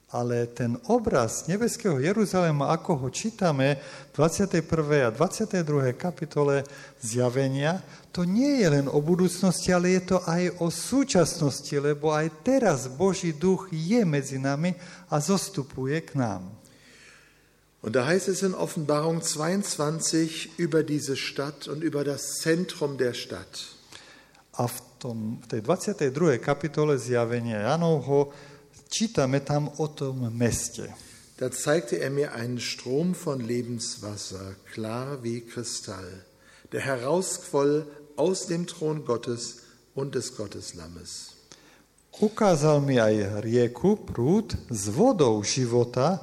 Ale 0.10 0.50
ten 0.50 0.74
obraz 0.90 1.46
nebeského 1.46 2.02
Jeruzalema, 2.02 2.74
ako 2.74 3.06
ho 3.06 3.08
čítame 3.14 3.78
v 4.10 4.18
21. 4.18 4.66
a 5.06 5.14
22. 5.14 5.94
kapitole 5.94 6.66
zjavenia, 6.98 7.78
to 8.10 8.26
nie 8.26 8.66
je 8.66 8.68
len 8.74 8.90
o 8.90 8.98
budúcnosti, 9.06 9.70
ale 9.70 10.02
je 10.02 10.18
to 10.18 10.18
aj 10.26 10.66
o 10.66 10.74
súčasnosti, 10.74 11.76
lebo 11.78 12.10
aj 12.10 12.42
teraz 12.42 12.90
Boží 12.90 13.38
duch 13.38 13.70
je 13.70 14.02
medzi 14.02 14.42
nami 14.42 14.74
a 15.14 15.22
zostupuje 15.22 16.02
k 16.02 16.18
nám. 16.18 16.60
Und 17.82 17.96
da 17.96 18.06
heißt 18.06 18.28
es 18.28 18.44
in 18.44 18.54
Offenbarung 18.54 19.22
22 19.22 20.58
über 20.58 20.84
diese 20.84 21.16
Stadt 21.16 21.68
und 21.68 21.82
über 21.82 22.04
das 22.04 22.42
Zentrum 22.42 22.98
der 22.98 23.14
Stadt. 23.14 23.78
A 24.52 24.68
v, 24.68 24.82
tom, 25.00 25.40
v 25.40 25.48
tej 25.48 25.62
22. 25.64 26.44
kapitole 26.44 27.00
zjavenia 27.00 27.72
Janovho 27.72 28.36
čítame 28.90 29.40
tam 29.40 29.70
o 29.78 29.88
tom 29.88 30.34
meste. 30.34 30.90
Da 31.40 31.48
zeigte 31.48 31.96
er 32.04 32.10
mir 32.10 32.36
einen 32.36 32.60
Strom 32.60 33.16
von 33.16 33.40
Lebenswasser, 33.40 34.60
klar 34.74 35.24
wie 35.24 35.40
Kristall, 35.40 36.26
der 36.74 36.82
herausquoll 36.82 37.88
aus 38.18 38.48
dem 38.48 38.68
Thron 38.68 39.06
Gottes 39.06 39.64
und 39.96 40.16
des 40.16 40.36
Gotteslammes. 40.36 41.40
Ukázal 42.20 42.84
mi 42.84 43.00
aj 43.00 43.40
rieku, 43.48 43.96
prúd 43.96 44.52
s 44.68 44.92
vodou 44.92 45.40
života, 45.40 46.20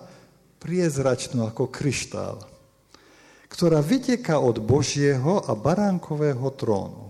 priezračnú 0.61 1.49
ako 1.49 1.73
kryštál, 1.73 2.45
ktorá 3.49 3.81
vyteká 3.81 4.37
od 4.37 4.61
Božieho 4.61 5.41
a 5.41 5.57
baránkového 5.57 6.53
trónu. 6.53 7.06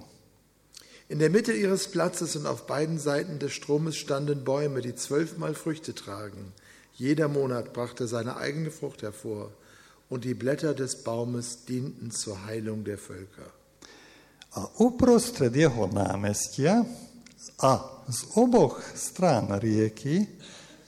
In 1.08 1.20
der 1.20 1.30
Mitte 1.30 1.52
ihres 1.52 1.86
Platzes 1.86 2.34
und 2.34 2.46
auf 2.46 2.66
beiden 2.66 2.98
Seiten 2.98 3.38
des 3.38 3.52
Stromes 3.52 3.96
standen 3.96 4.42
Bäume, 4.42 4.82
die 4.82 4.96
zwölfmal 4.96 5.54
Früchte 5.54 5.94
tragen. 5.94 6.52
Jeder 6.94 7.28
Monat 7.28 7.72
brachte 7.72 8.08
seine 8.08 8.36
eigene 8.36 8.72
Frucht 8.72 9.02
hervor, 9.02 9.52
und 10.08 10.24
die 10.24 10.34
Blätter 10.34 10.74
des 10.74 11.02
Baumes 11.02 11.64
dienten 11.64 12.10
zur 12.10 12.46
Heilung 12.46 12.84
der 12.84 12.98
Völker. 12.98 13.50
A 14.54 14.66
uprostred 14.78 15.54
jeho 15.54 15.86
námestia 15.86 16.86
a 17.60 17.72
z 18.08 18.20
oboch 18.34 18.80
strán 18.94 19.52
rieky 19.60 20.26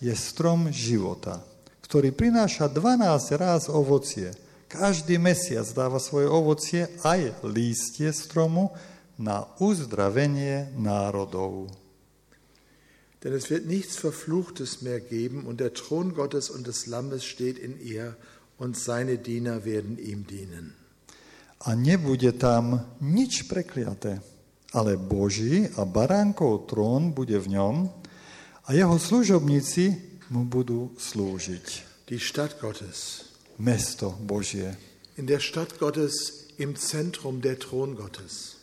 je 0.01 0.15
strom 0.17 0.73
života, 0.73 1.43
ktorý 1.85 2.15
prináša 2.15 2.71
12 2.71 3.37
ráz 3.37 3.69
ovocie. 3.69 4.33
Každý 4.71 5.21
mesiac 5.21 5.69
dáva 5.77 6.01
svoje 6.01 6.27
ovocie 6.31 6.89
aj 7.05 7.45
lístie 7.45 8.09
stromu 8.15 8.73
na 9.19 9.47
uzdravenie 9.59 10.71
národov. 10.79 11.75
Denn 13.23 13.35
es 13.35 13.51
wird 13.51 13.67
nichts 13.67 13.99
Verfluchtes 13.99 14.81
mehr 14.83 15.01
geben, 15.01 15.45
und 15.45 15.59
der 15.59 15.75
Thron 15.75 16.15
Gottes 16.15 16.51
und 16.51 16.67
des 16.67 16.87
Lammes 16.87 17.25
steht 17.25 17.59
in 17.59 17.81
ihr, 17.83 18.17
und 18.59 18.77
seine 18.79 19.19
Diener 19.19 19.65
werden 19.65 19.99
ihm 19.99 20.27
dienen. 20.27 20.75
A 21.59 21.75
nebude 21.75 22.39
tam 22.39 22.95
nič 23.03 23.51
prekliaté, 23.51 24.23
ale 24.71 24.95
Boží 24.95 25.67
a 25.75 25.83
baránkov 25.83 26.71
trón 26.71 27.11
bude 27.11 27.35
v 27.35 27.59
ňom 27.59 27.91
a 28.63 28.69
jeho 28.71 28.95
služobníci 28.95 29.99
mu 30.31 30.47
budú 30.47 30.95
slúžiť. 30.95 31.67
Die 32.07 32.23
Stadt 32.23 32.63
Gottes. 32.63 33.27
Mesto 33.59 34.15
Božie. 34.23 34.79
In 35.19 35.27
der 35.27 35.43
Stadt 35.43 35.83
Gottes 35.83 36.47
im 36.63 36.79
Zentrum 36.79 37.43
der 37.43 37.59
Thron 37.59 37.99
Gottes. 37.99 38.58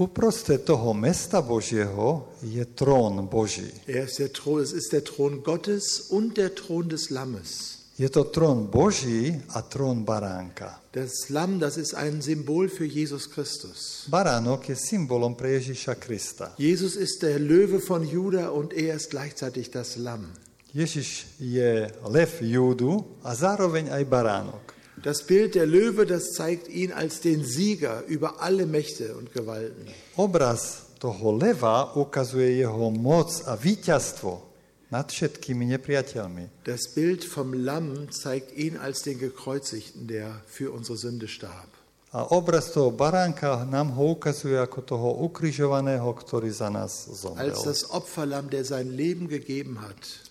Uprostred 0.00 0.64
toho 0.64 0.96
mesta 0.96 1.44
Božieho 1.44 2.32
je 2.40 2.64
trón 2.64 3.28
Boží. 3.28 3.68
Er 3.84 4.08
ist 4.08 4.16
der 4.16 4.32
Thron, 4.32 4.64
es 4.64 4.72
ist 4.72 4.96
der 4.96 5.04
Thron 5.04 5.44
Gottes 5.44 6.08
und 6.08 6.40
der 6.40 6.56
Thron 6.56 6.88
des 6.88 7.12
Lammes. 7.12 7.76
Je 8.00 8.08
to 8.08 8.24
trón 8.24 8.72
Boží 8.72 9.36
a 9.52 9.60
trón 9.60 10.08
baránka. 10.08 10.80
Das 10.96 11.28
Lamm, 11.28 11.60
das 11.60 11.76
ist 11.76 11.92
ein 11.92 12.22
Symbol 12.24 12.72
für 12.72 12.88
Jesus 12.88 13.28
Christus. 13.28 14.08
Baránok 14.08 14.72
je 14.72 14.76
symbolom 14.76 15.36
pre 15.36 15.60
Ježiša 15.60 15.94
Krista. 16.00 16.56
Jesus 16.56 16.96
ist 16.96 17.20
der 17.20 17.36
Löwe 17.36 17.76
von 17.76 18.00
Juda 18.00 18.56
und 18.56 18.72
er 18.72 18.96
ist 18.96 19.12
gleichzeitig 19.12 19.68
das 19.68 20.00
Lamm. 20.00 20.32
Ježiš 20.72 21.36
je 21.36 21.92
lev 22.08 22.40
Júdu 22.40 23.04
a 23.20 23.36
zároveň 23.36 23.92
aj 23.92 24.04
baránok. 24.08 24.79
Das 25.02 25.24
Bild 25.24 25.54
der 25.54 25.64
Löwe, 25.64 26.04
das 26.04 26.32
zeigt 26.36 26.68
ihn 26.68 26.92
als 26.92 27.20
den 27.20 27.44
Sieger 27.44 28.04
über 28.06 28.42
alle 28.42 28.66
Mächte 28.66 29.16
und 29.16 29.32
Gewalten. 29.32 29.88
Obraz 30.16 30.92
toho 31.00 31.32
leva 31.32 31.96
ukazuje 31.96 32.60
jeho 32.60 32.90
moc 32.92 33.32
a 33.48 33.56
víťazstvo 33.56 34.44
nad 34.92 35.08
všetkými 35.08 35.64
nepriateľmi. 35.78 36.68
Das 36.68 36.92
Bild 36.92 37.24
vom 37.24 37.56
Lamm 37.56 38.12
zeigt 38.12 38.52
ihn 38.52 38.76
als 38.76 39.00
den 39.00 39.16
Gekreuzigten, 39.16 40.04
der 40.04 40.44
für 40.44 40.68
unsere 40.76 40.98
Sünde 40.98 41.28
starb. 41.28 41.72
A 42.12 42.26
obraz 42.34 42.74
toho 42.74 42.90
baránka 42.90 43.64
nám 43.64 43.94
ho 43.94 44.18
ukazuje 44.18 44.58
ako 44.58 44.82
toho 44.82 45.08
ukrižovaného, 45.30 46.10
ktorý 46.10 46.50
za 46.50 46.66
nás 46.66 47.06
zomrel. 47.06 47.54
Als 47.54 47.62
das 47.64 47.88
Opferlamm, 47.88 48.50
der 48.50 48.66
sein 48.66 48.90
Leben 48.90 49.30
gegeben 49.30 49.80
hat 49.80 50.29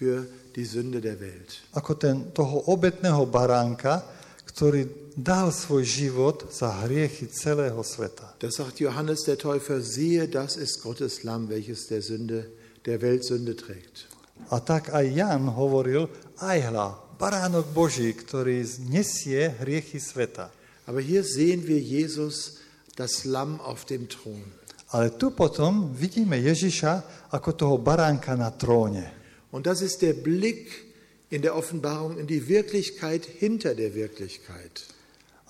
für 0.00 0.24
die 0.56 0.64
Sünde 0.64 1.04
der 1.04 1.20
Welt. 1.20 1.60
Ako 1.76 1.92
ten, 2.00 2.32
toho 2.32 2.72
obetného 2.72 3.28
baránka, 3.28 4.00
ktorý 4.48 5.12
dal 5.12 5.52
svoj 5.52 5.84
život 5.84 6.48
za 6.48 6.72
hriechy 6.88 7.28
celého 7.28 7.84
sveta. 7.84 8.32
Das 8.40 8.56
sagt 8.56 8.80
Johannes 8.80 9.28
der 9.28 9.36
Täufer, 9.36 9.84
siehe, 9.84 10.24
das 10.24 10.56
ist 10.56 10.80
Gottes 10.80 11.20
Lamm, 11.20 11.52
welches 11.52 11.92
der 11.92 12.00
Sünde, 12.00 12.48
der 12.88 13.04
Welt 13.04 13.28
Sünde 13.28 13.52
trägt. 13.52 14.08
A 14.48 14.56
tak 14.64 14.88
aj 14.88 15.04
Jan 15.04 15.52
hovoril, 15.52 16.08
aj 16.40 16.72
hľa, 16.72 16.88
baránok 17.20 17.68
Boží, 17.76 18.16
ktorý 18.16 18.64
nesie 18.88 19.52
hriechy 19.60 20.00
sveta. 20.00 20.48
Aber 20.88 21.04
hier 21.04 21.28
sehen 21.28 21.68
wir 21.68 21.76
Jesus, 21.76 22.56
das 22.96 23.28
Lamm 23.28 23.60
auf 23.60 23.84
dem 23.84 24.08
Thron. 24.08 24.48
Ale 24.96 25.12
tu 25.14 25.30
potom 25.36 25.92
vidíme 25.92 26.40
Ježiša 26.40 27.28
ako 27.36 27.50
toho 27.52 27.76
baránka 27.76 28.32
na 28.34 28.48
tróne. 28.48 29.19
Und 29.50 29.66
das 29.66 29.82
ist 29.82 30.02
der 30.02 30.14
Blick 30.14 30.86
in 31.30 31.42
der 31.42 31.56
Offenbarung 31.56 32.18
in 32.18 32.26
die 32.26 32.48
Wirklichkeit 32.48 33.24
hinter 33.24 33.74
der 33.74 33.94
Wirklichkeit. 33.94 34.86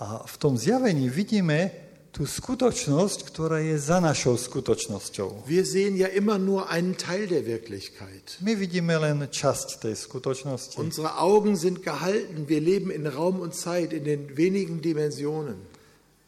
A 0.00 0.24
v 0.24 0.36
tom 0.40 0.56
zjavení 0.56 1.12
vidíme 1.12 1.90
tú 2.10 2.26
skutočnosť, 2.26 3.22
ktorá 3.22 3.62
je 3.62 3.78
za 3.78 4.02
našou 4.02 4.34
skutočnosťou. 4.34 5.46
Wir 5.46 5.62
sehen 5.62 5.94
ja 5.94 6.10
immer 6.10 6.42
nur 6.42 6.66
einen 6.66 6.98
Teil 6.98 7.30
der 7.30 7.46
Wirklichkeit. 7.46 8.40
My 8.42 8.58
vidíme 8.58 8.98
len 8.98 9.30
časť 9.30 9.84
tej 9.84 9.94
skutočnosti. 9.94 10.74
Unsere 10.80 11.22
Augen 11.22 11.54
sind 11.54 11.86
gehalten, 11.86 12.50
wir 12.50 12.58
leben 12.58 12.90
in 12.90 13.06
Raum 13.06 13.38
und 13.38 13.54
Zeit, 13.54 13.92
in 13.92 14.04
den 14.04 14.36
wenigen 14.36 14.82
Dimensionen. 14.82 15.69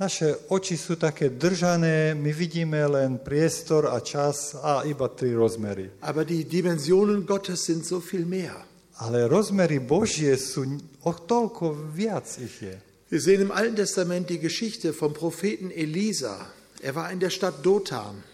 Naše 0.01 0.49
oči 0.49 0.81
sú 0.81 0.97
také 0.97 1.29
držané, 1.29 2.17
my 2.17 2.33
vidíme 2.33 2.81
len 2.89 3.21
priestor 3.21 3.93
a 3.93 4.01
čas 4.01 4.57
a 4.57 4.83
iba 4.89 5.07
tri 5.13 5.37
rozmery. 5.37 5.93
Aber 6.01 6.25
die 6.25 6.49
Dimensionen 6.49 7.29
Gottes 7.29 7.65
sind 7.65 7.85
so 7.85 8.01
viel 8.01 8.25
mehr. 8.25 8.57
Ale 9.05 9.29
rozmery 9.29 9.81
Božie 9.81 10.37
sú 10.37 10.79
o 11.05 11.13
toľko 11.13 11.93
viac 11.93 12.25
ich 12.41 12.57
je. 12.61 12.77
Wir 13.13 13.21
sehen 13.21 13.45
im 13.45 13.53
Alten 13.53 13.77
Testament 13.77 14.33
die 14.33 14.41
Geschichte 14.41 14.97
vom 14.97 15.13
Propheten 15.13 15.69
Elisa. 15.69 16.49
Er 16.81 16.97
war 16.97 17.13
in 17.13 17.21
der 17.21 17.31
Stadt 17.31 17.61
Dothan. 17.61 18.25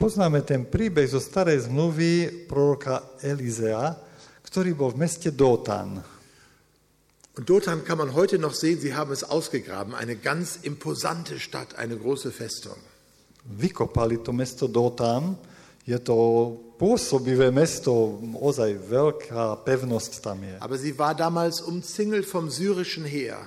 Poznáme 0.00 0.40
ten 0.48 0.64
príbeh 0.64 1.04
zo 1.04 1.20
starej 1.20 1.68
zmluvy 1.68 2.48
proroka 2.48 3.20
Elizea, 3.20 3.92
ktorý 4.48 4.72
bol 4.72 4.96
v 4.96 5.04
meste 5.04 5.28
Dotan. 5.28 6.00
Und 7.36 7.48
Dothan 7.48 7.84
kann 7.84 7.98
man 7.98 8.14
heute 8.14 8.38
noch 8.38 8.54
sehen, 8.54 8.80
sie 8.80 8.94
haben 8.94 9.12
es 9.12 9.22
ausgegraben, 9.22 9.94
eine 9.94 10.16
ganz 10.16 10.58
imposante 10.62 11.38
Stadt, 11.38 11.76
eine 11.76 11.96
große 11.96 12.32
Festung. 12.32 12.76
Vykopali 13.44 14.18
to 14.18 14.32
mesto 14.32 14.68
Dotan, 14.68 15.38
je 15.86 15.98
to 15.98 16.16
pôsobivé 16.76 17.48
mesto, 17.52 18.20
ozaj 18.36 18.76
veľká 18.88 19.64
pevnosť 19.64 20.12
tam 20.20 20.38
je. 20.44 20.56
Aber 20.60 20.76
sie 20.76 20.92
war 20.96 21.14
damals 21.14 21.60
umzingelt 21.60 22.26
vom 22.26 22.50
syrischen 22.50 23.04
Heer. 23.04 23.38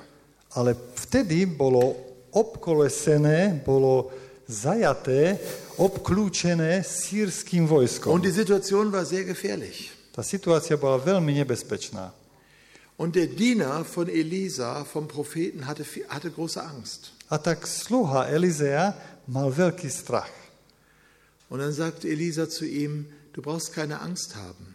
Ale 0.54 0.74
vtedy 0.74 1.46
bolo 1.46 1.98
obkolesené, 2.34 3.62
bolo 3.66 4.10
zajaté, 4.46 5.38
obklúčené 5.78 6.86
sírským 6.86 7.66
vojskom. 7.66 8.14
Und 8.14 8.26
die 8.26 8.34
Situation 8.34 8.94
war 8.94 9.06
sehr 9.06 9.26
gefährlich. 9.26 9.90
Tá 10.14 10.22
situácia 10.22 10.78
bola 10.78 11.02
veľmi 11.02 11.34
nebezpečná. 11.42 12.23
Und 12.98 13.16
der 13.16 13.28
Diener 13.28 13.86
von 13.86 14.08
Elisa, 14.08 14.86
vom 14.86 15.08
Propheten, 15.08 15.66
hatte, 15.66 15.86
hatte 16.10 16.32
große 16.32 16.62
Angst. 16.62 17.14
A 17.30 17.38
tak 17.42 17.66
sluha 17.66 18.30
Elizea 18.30 18.94
mal 19.26 19.50
veľký 19.50 19.90
strach. 19.90 20.30
Und 21.50 21.60
dann 21.60 21.74
sagte 21.74 22.08
Elisa 22.08 22.50
zu 22.50 22.66
ihm, 22.66 23.10
du 23.34 23.42
brauchst 23.42 23.74
keine 23.74 24.02
Angst 24.02 24.36
haben. 24.36 24.74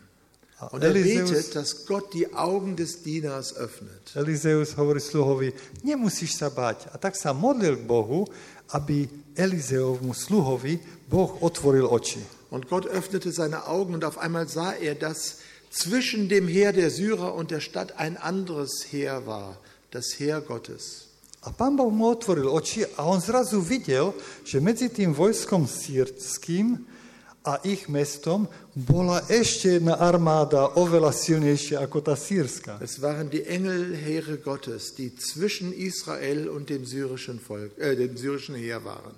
Und 0.70 0.82
er 0.82 0.90
Elizeus, 0.90 1.30
betet, 1.30 1.54
dass 1.54 1.86
Gott 1.86 2.12
die 2.14 2.34
Augen 2.34 2.74
des 2.74 3.02
Dieners 3.06 3.54
öffnet. 3.54 4.10
Elizeus 4.18 4.74
hovorí 4.74 4.98
sluhovi, 4.98 5.54
nemusíš 5.86 6.34
sa 6.34 6.50
báť. 6.50 6.90
A 6.90 6.98
tak 6.98 7.14
sa 7.14 7.30
modlil 7.30 7.78
k 7.78 7.86
Bohu, 7.86 8.26
aby 8.74 9.06
Elizeovmu 9.38 10.10
sluhovi 10.10 10.82
Boh 11.06 11.38
otvoril 11.46 11.86
oči. 11.86 12.18
Und 12.50 12.66
Gott 12.66 12.90
öffnete 12.90 13.30
seine 13.30 13.70
Augen 13.70 13.94
und 13.94 14.02
auf 14.02 14.18
einmal 14.18 14.50
sah 14.50 14.74
er, 14.74 14.98
dass 14.98 15.46
zwischen 15.70 16.28
dem 16.28 16.48
Heer 16.48 16.72
der 16.72 16.90
Syrer 16.90 17.34
und 17.34 17.50
der 17.50 17.60
Stadt 17.60 17.98
ein 17.98 18.16
anderes 18.16 18.86
Heer 18.90 19.26
war, 19.26 19.58
das 19.90 20.18
Heer 20.18 20.40
Gottes. 20.40 21.08
A 21.40 21.50
pán 21.54 21.76
Boh 21.76 21.90
mu 21.90 22.10
otvoril 22.10 22.50
oči 22.50 22.82
a 22.98 23.06
on 23.06 23.22
zrazu 23.22 23.62
videl, 23.62 24.10
že 24.42 24.58
medzi 24.58 24.90
tým 24.90 25.14
vojskom 25.14 25.70
sírským 25.70 26.82
a 27.46 27.62
ich 27.62 27.86
mestom 27.88 28.50
bola 28.74 29.22
ešte 29.30 29.78
jedna 29.78 29.96
armáda 29.96 30.76
oveľa 30.76 31.14
silnejšia 31.14 31.80
ako 31.80 31.98
tá 32.04 32.18
sírska. 32.18 32.82
Es 32.82 33.00
waren 33.00 33.30
die 33.30 33.46
Engelheere 33.46 34.36
Gottes, 34.42 34.98
die 34.98 35.14
zwischen 35.14 35.72
Israel 35.72 36.50
und 36.50 36.68
dem 36.68 36.84
syrischen 36.84 37.40
Volk, 37.40 37.78
äh, 37.78 37.94
dem 37.94 38.18
syrischen 38.18 38.58
Heer 38.58 38.84
waren. 38.84 39.14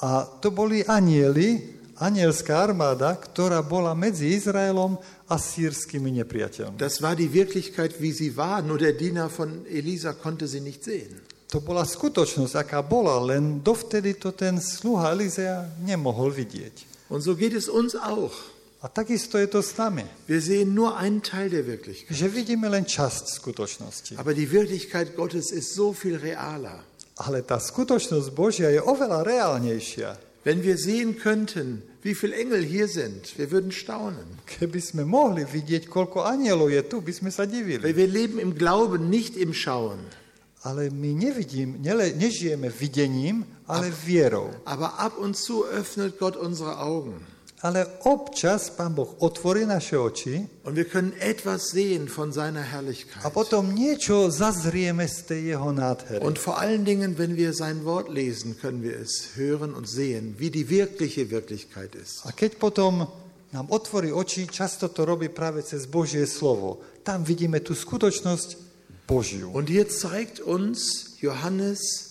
A 0.00 0.24
to 0.40 0.54
boli 0.54 0.86
anieli, 0.86 1.75
anielská 1.96 2.60
armáda, 2.62 3.16
ktorá 3.16 3.60
bola 3.64 3.96
medzi 3.96 4.32
Izraelom 4.36 4.96
a 5.26 5.36
sírskymi 5.40 6.12
nepriateľmi. 6.22 6.76
Das 6.76 7.00
war 7.00 7.16
die 7.16 7.32
Wirklichkeit, 7.32 8.00
wie 8.00 8.12
sie 8.12 8.36
war, 8.36 8.60
nur 8.60 8.78
der 8.78 8.92
Diener 8.92 9.28
von 9.32 9.64
Elisa 9.66 10.12
konnte 10.12 10.46
sie 10.46 10.60
nicht 10.60 10.84
sehen. 10.84 11.20
To 11.54 11.62
bola 11.62 11.86
skutočnosť, 11.86 12.58
aká 12.58 12.82
bola, 12.82 13.22
len 13.22 13.62
dovtedy 13.62 14.18
to 14.18 14.34
ten 14.34 14.58
sluha 14.58 15.14
Elizea 15.14 15.64
nemohol 15.80 16.34
vidieť. 16.34 17.08
Und 17.08 17.22
so 17.22 17.38
geht 17.38 17.54
es 17.54 17.70
uns 17.70 17.94
auch. 17.94 18.34
A 18.82 18.90
takisto 18.92 19.38
je 19.38 19.46
to 19.48 19.62
s 19.62 19.72
nami, 19.78 20.04
Wir 20.26 20.42
sehen 20.42 20.74
nur 20.74 20.98
einen 20.98 21.22
Teil 21.22 21.48
der 21.48 21.64
Wirklichkeit. 21.64 22.12
že 22.12 22.26
vidíme 22.28 22.66
len 22.68 22.82
časť 22.84 23.30
skutočnosti. 23.40 24.12
Aber 24.18 24.34
die 24.34 24.50
Wirklichkeit 24.50 25.14
Gottes 25.16 25.54
ist 25.54 25.72
so 25.74 25.94
viel 25.94 26.18
realer. 26.18 26.82
Ale 27.16 27.40
tá 27.40 27.56
skutočnosť 27.56 28.28
Božia 28.36 28.68
je 28.68 28.82
oveľa 28.82 29.24
reálnejšia. 29.24 30.25
Wenn 30.46 30.62
wir 30.62 30.78
sehen 30.78 31.18
könnten, 31.18 31.82
wie 32.02 32.14
viele 32.14 32.36
Engel 32.36 32.62
hier 32.62 32.86
sind, 32.86 33.36
wir 33.36 33.50
würden 33.50 33.72
staunen. 33.72 34.26
Tu, 34.60 34.66
divili. 37.46 37.82
Weil 37.82 37.96
wir 37.96 38.06
leben 38.06 38.38
im 38.38 38.54
Glauben, 38.54 39.10
nicht 39.10 39.36
im 39.36 39.52
Schauen. 39.52 39.98
Ale 40.62 40.90
my 40.92 41.14
nevidím, 41.14 41.82
nele, 41.82 42.12
nežijeme 42.14 42.70
videním, 42.70 43.44
ale 43.66 43.90
vierou. 43.90 44.50
Aber 44.64 45.00
ab 45.00 45.18
und 45.18 45.36
zu 45.36 45.64
öffnet 45.66 46.16
Gott 46.20 46.36
unsere 46.36 46.78
Augen. 46.78 47.26
Ale 47.64 47.88
občas 48.04 48.68
Pán 48.68 48.92
Boh 48.92 49.16
otvorí 49.24 49.64
naše 49.64 49.96
oči 49.96 50.44
Und 50.60 50.76
wir 50.76 50.84
können 50.84 51.16
etwas 51.16 51.72
sehen 51.72 52.04
von 52.04 52.28
seiner 52.28 52.60
a 52.60 52.68
Herrlichkeit. 52.68 53.24
potom 53.32 53.72
niečo 53.72 54.28
zazrieme 54.28 55.08
z 55.08 55.32
tej 55.32 55.40
jeho 55.56 55.72
nádhery. 55.72 56.20
Und 56.20 56.36
vor 56.36 56.60
allen 56.60 56.84
Dingen, 56.84 57.16
wenn 57.16 57.32
wir 57.32 57.56
sein 57.56 57.88
Wort 57.88 58.12
lesen, 58.12 58.60
können 58.60 58.84
wir 58.84 59.00
es 59.00 59.40
hören 59.40 59.72
und 59.72 59.88
sehen, 59.88 60.36
wie 60.36 60.52
die 60.52 60.68
wirkliche 60.68 61.32
Wirklichkeit 61.32 61.96
ist. 61.96 62.28
A 62.28 62.32
keď 62.36 62.60
potom 62.60 63.08
nám 63.56 63.72
otvorí 63.72 64.12
oči, 64.12 64.44
často 64.52 64.92
to 64.92 65.08
robí 65.08 65.32
práve 65.32 65.64
cez 65.64 65.88
Božie 65.88 66.28
slovo. 66.28 66.84
Tam 67.08 67.24
vidíme 67.24 67.64
tú 67.64 67.72
skutočnosť 67.72 68.48
Božiu. 69.08 69.48
Und 69.48 69.72
hier 69.72 69.88
zeigt 69.88 70.44
uns 70.44 71.16
Johannes, 71.24 72.05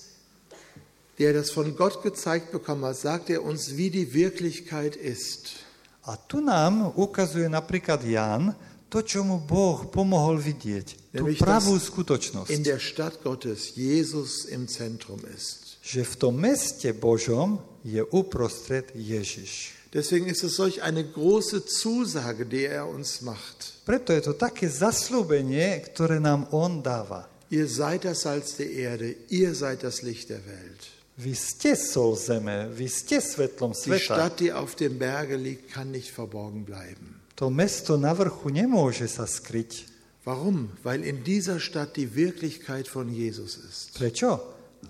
der 1.20 1.34
das 1.34 1.52
von 1.52 1.76
Gott 1.76 2.04
gezeigt 2.04 2.52
bekommen 2.52 2.86
hat, 2.86 2.98
sagt 2.98 3.30
er 3.30 3.44
uns, 3.44 3.78
wie 3.78 3.90
die 3.90 4.14
Wirklichkeit 4.14 4.96
ist. 4.96 5.64
A 6.06 6.18
tu 6.18 6.38
nám 6.38 6.94
ukazuje 6.94 7.50
napríklad 7.50 8.06
Ján 8.06 8.54
to, 8.94 9.02
čo 9.02 9.26
mu 9.26 9.42
Boh 9.42 9.90
pomohol 9.90 10.38
vidieť. 10.38 10.88
Tú 11.18 11.26
Nämlich, 11.26 11.42
pravú 11.42 11.82
dass 11.82 11.90
skutočnosť. 11.90 12.54
in 12.54 12.62
der 12.62 12.78
Stadt 12.78 13.26
Gottes 13.26 13.74
Jesus 13.74 14.46
im 14.46 14.70
Zentrum 14.70 15.20
ist. 15.34 15.82
Že 15.82 16.02
v 16.06 16.14
tom 16.16 16.36
meste 16.38 16.94
Božom 16.94 17.58
je 17.82 18.06
uprostred 18.06 18.94
Ježiš. 18.94 19.74
Deswegen 19.96 20.28
ist 20.28 20.44
es 20.44 20.60
solch 20.60 20.84
eine 20.84 21.08
große 21.08 21.66
Zusage, 21.66 22.46
die 22.46 22.68
er 22.68 22.86
uns 22.86 23.24
macht. 23.26 23.82
Preto 23.88 24.14
je 24.14 24.22
to 24.22 24.34
také 24.36 24.68
zaslúbenie, 24.70 25.80
ktoré 25.90 26.20
nám 26.20 26.52
On 26.52 26.84
dáva. 26.84 27.32
Ihr 27.50 27.66
seid 27.66 28.04
das 28.06 28.28
Salz 28.28 28.58
der 28.58 28.70
Erde, 28.70 29.16
ihr 29.30 29.56
seid 29.56 29.82
das 29.82 30.04
Licht 30.04 30.30
der 30.30 30.44
Welt. 30.46 30.95
Vy 31.16 31.32
ste 31.32 31.80
sol 31.80 32.20
zeme, 32.20 32.68
vy 32.76 32.92
ste 32.92 33.24
svetlom 33.24 33.72
Die 33.72 33.96
sveta. 33.96 34.20
Stadt, 34.20 34.40
die 34.44 34.52
auf 34.52 34.76
dem 34.76 35.00
Berge 35.00 35.40
liegt, 35.40 35.72
kann 35.72 35.92
nicht 35.92 36.12
verborgen 36.12 36.68
bleiben. 36.68 37.24
To 37.40 37.48
mesto 37.48 37.96
na 37.96 38.12
vrchu 38.12 38.52
nemôže 38.52 39.08
sa 39.08 39.24
skryť. 39.24 39.88
Warum? 40.28 40.76
Weil 40.84 41.04
in 41.08 41.24
dieser 41.24 41.60
Stadt 41.60 41.96
die 41.96 42.16
Wirklichkeit 42.16 42.88
von 42.88 43.08
Jesus 43.08 43.56
ist. 43.56 43.96
Prečo? 43.96 44.40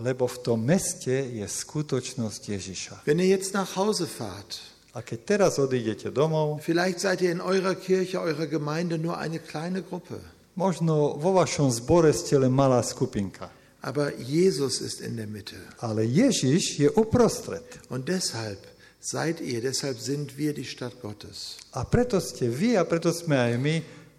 Lebo 0.02 0.26
v 0.26 0.38
tom 0.42 0.66
meste 0.66 1.14
je 1.14 1.46
skutočnosť 1.46 2.42
Ježiša. 2.42 2.96
Wenn 3.06 3.22
ihr 3.22 3.30
jetzt 3.30 3.54
nach 3.54 3.78
Hause 3.78 4.10
fahrt, 4.10 4.62
A 4.96 5.04
keď 5.04 5.20
teraz 5.28 5.60
odídete 5.60 6.08
domov, 6.08 6.64
vielleicht 6.64 7.04
seid 7.04 7.20
ihr 7.20 7.36
in 7.36 7.44
eurer 7.44 7.76
Kirche, 7.76 8.24
eurer 8.24 8.48
Gemeinde 8.48 8.96
nur 8.98 9.20
eine 9.20 9.44
kleine 9.44 9.84
Gruppe, 9.84 10.16
možno 10.56 11.20
vo 11.20 11.36
vašom 11.36 11.68
zbore 11.68 12.16
ste 12.16 12.40
len 12.40 12.56
malá 12.56 12.80
skupinka. 12.80 13.52
Aber 13.86 14.18
Jesus 14.18 14.82
ist 14.82 14.98
in 15.00 15.14
der 15.16 15.28
Mitte. 15.30 15.62
Ale 15.78 16.02
Ježiš 16.02 16.80
je 16.82 16.90
uprostred. 16.90 17.62
Und 17.90 18.10
deshalb 18.10 18.58
seid 19.00 19.38
ihr, 19.42 19.62
deshalb 19.62 20.00
sind 20.02 20.34
wir 20.42 20.54
die 20.58 20.66
Stadt 20.66 20.98
Gottes. 21.06 21.62
A 21.70 21.86
preto 21.86 22.18
ste 22.18 22.50
vy 22.50 22.74
a 22.74 22.84
preto 22.84 23.14
sme 23.14 23.38
aj 23.38 23.54
my 23.62 23.76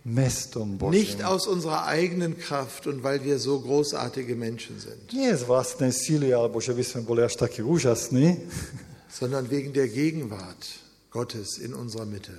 mestom 0.07 0.79
Nicht 0.95 1.19
Božím. 1.19 1.27
aus 1.27 1.51
unserer 1.51 1.91
eigenen 1.91 2.39
Kraft 2.39 2.87
und 2.87 3.03
weil 3.03 3.25
wir 3.27 3.43
so 3.43 3.59
großartige 3.59 4.39
Menschen 4.39 4.79
sind, 4.79 5.11
Nie 5.11 5.35
z 5.35 5.43
vlastnej 5.43 5.91
síly, 5.91 6.31
alebo 6.31 6.63
že 6.63 6.71
by 6.71 6.85
sme 6.87 7.01
boli 7.03 7.27
až 7.27 7.35
takí 7.35 7.59
úžasní, 7.67 8.39
sondern 9.19 9.51
wegen 9.51 9.75
der 9.75 9.91
Gegenwart 9.91 10.63
Gottes 11.11 11.59
in 11.59 11.75
unserer 11.75 12.07
Mitte. 12.07 12.39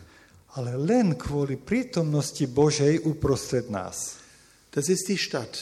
ale 0.55 0.79
len 0.79 1.19
kvôli 1.19 1.59
prítomnosti 1.59 2.47
Božej 2.47 3.03
uprostred 3.03 3.67
nás. 3.67 4.15
Das 4.71 4.87
ist 4.87 5.11
die 5.11 5.19
Stadt. 5.19 5.59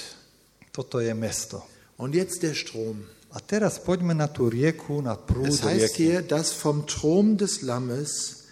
Toto 0.76 1.00
je 1.00 1.16
mesto. 1.16 1.64
Und 1.96 2.12
jetzt 2.12 2.44
der 2.44 2.52
Strom. 2.52 3.08
A 3.32 3.40
teraz 3.40 3.80
poďme 3.80 4.12
na 4.12 4.28
tú 4.28 4.52
rieku, 4.52 5.00
na 5.00 5.16
prúd 5.16 5.48
Es 5.48 5.64
heißt 5.64 5.96
hier, 5.96 6.20
dass 6.20 6.52
vom 6.52 6.84
Strom 6.84 7.40
des 7.40 7.64
Lammes 7.64 8.44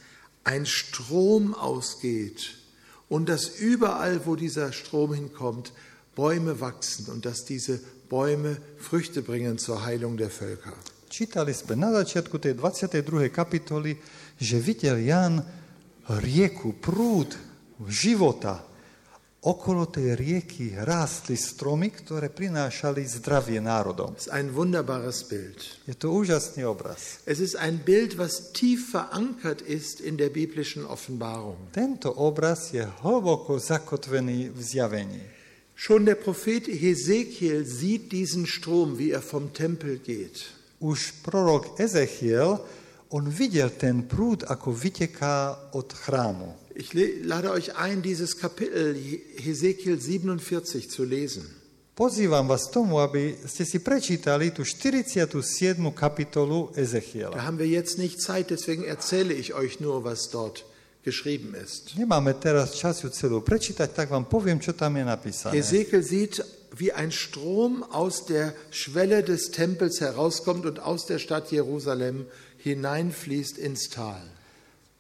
ein 0.48 0.64
Strom 0.64 1.52
ausgeht 1.52 2.56
und 3.12 3.28
dass 3.28 3.60
überall, 3.60 4.24
wo 4.24 4.36
dieser 4.40 4.72
Strom 4.72 5.14
hinkommt, 5.14 5.76
Bäume 6.16 6.60
wachsen 6.60 7.12
und 7.12 7.26
dass 7.28 7.44
diese 7.44 7.80
Bäume 8.08 8.58
Früchte 8.78 9.22
bringen 9.22 9.58
zur 9.58 9.84
Heilung 9.84 10.16
der 10.16 10.30
Völker. 10.32 10.76
Čítali 11.14 11.54
sme 11.54 11.78
na 11.78 11.94
začiatku 11.94 12.42
tej 12.42 12.58
22. 12.58 13.30
kapitoly, 13.30 13.94
že 14.42 14.58
videl 14.58 14.98
Jan 15.06 15.46
rieku, 16.10 16.74
prúd 16.74 17.38
života. 17.86 18.73
Okolo 19.44 19.92
tej 19.92 20.16
rieky 20.16 20.72
rástli 20.88 21.36
stromy, 21.36 21.92
ktoré 21.92 22.32
prinášali 22.32 23.04
zdravie 23.04 23.60
národom. 23.60 24.16
Ist 24.16 24.32
ein 24.32 24.48
wunderbares 24.56 25.28
Bild. 25.28 25.60
Je 25.84 25.92
to 26.00 26.16
úžasný 26.16 26.64
obraz. 26.64 27.20
Es 27.28 27.44
ist 27.44 27.60
ein 27.60 27.84
Bild, 27.84 28.16
was 28.16 28.56
tief 28.56 28.96
verankert 28.96 29.60
ist 29.60 30.00
in 30.00 30.16
der 30.16 30.32
biblischen 30.32 30.88
Offenbarung. 30.88 31.60
Tento 31.76 32.16
obraz 32.16 32.72
je 32.72 32.88
hlboko 33.04 33.60
zakotvený 33.60 34.48
v 34.56 34.60
zjavení. 34.64 35.24
Schon 35.76 36.08
der 36.08 36.16
Prophet 36.16 36.64
Hesekiel 36.72 37.68
sieht 37.68 38.16
diesen 38.16 38.48
Strom, 38.48 38.96
wie 38.96 39.12
er 39.12 39.20
vom 39.20 39.52
Tempel 39.52 40.00
geht. 40.00 40.56
Už 40.80 41.20
prorok 41.20 41.84
Ezechiel, 41.84 42.64
on 43.12 43.28
videl 43.28 43.76
ten 43.76 44.08
prúd, 44.08 44.48
ako 44.48 44.72
vyteká 44.72 45.68
od 45.76 45.92
chrámu. 45.92 46.63
Ich 46.76 46.94
lade 46.94 47.52
euch 47.52 47.76
ein, 47.76 48.02
dieses 48.02 48.38
Kapitel 48.38 48.96
Hesekiel 49.38 50.00
47 50.00 50.90
zu 50.90 51.04
lesen. 51.04 51.46
Pozývam 51.94 52.50
vás 52.50 52.74
tomu, 52.74 52.98
aby 52.98 53.38
ste 53.46 53.70
si 53.70 53.78
prečítali 53.78 54.50
tú 54.50 54.66
47. 54.66 55.38
kapitolu 55.94 56.74
Ezechiela. 56.74 57.38
Da 57.38 57.46
haben 57.46 57.62
wir 57.62 57.70
jetzt 57.70 58.02
nicht 58.02 58.18
Zeit, 58.18 58.50
deswegen 58.50 58.82
erzähle 58.82 59.38
ich 59.38 59.54
euch 59.54 59.78
nur, 59.78 60.02
was 60.02 60.34
dort 60.34 60.66
geschrieben 61.06 61.54
ist. 61.54 61.94
Nemáme 61.94 62.34
teraz 62.42 62.74
čas 62.74 63.06
ju 63.06 63.14
celú 63.14 63.46
prečítať, 63.46 63.94
tak 63.94 64.10
vám 64.10 64.26
poviem, 64.26 64.58
čo 64.58 64.74
tam 64.74 64.98
je 64.98 65.06
napísané. 65.06 65.54
Hesekiel 65.54 66.02
sieht, 66.02 66.42
wie 66.74 66.90
ein 66.90 67.14
Strom 67.14 67.86
aus 67.94 68.26
der 68.26 68.58
Schwelle 68.74 69.22
des 69.22 69.54
Tempels 69.54 70.02
herauskommt 70.02 70.66
und 70.66 70.82
aus 70.82 71.06
der 71.06 71.22
Stadt 71.22 71.54
Jerusalem 71.54 72.26
hineinfließt 72.58 73.62
ins 73.62 73.94
Tal. 73.94 74.26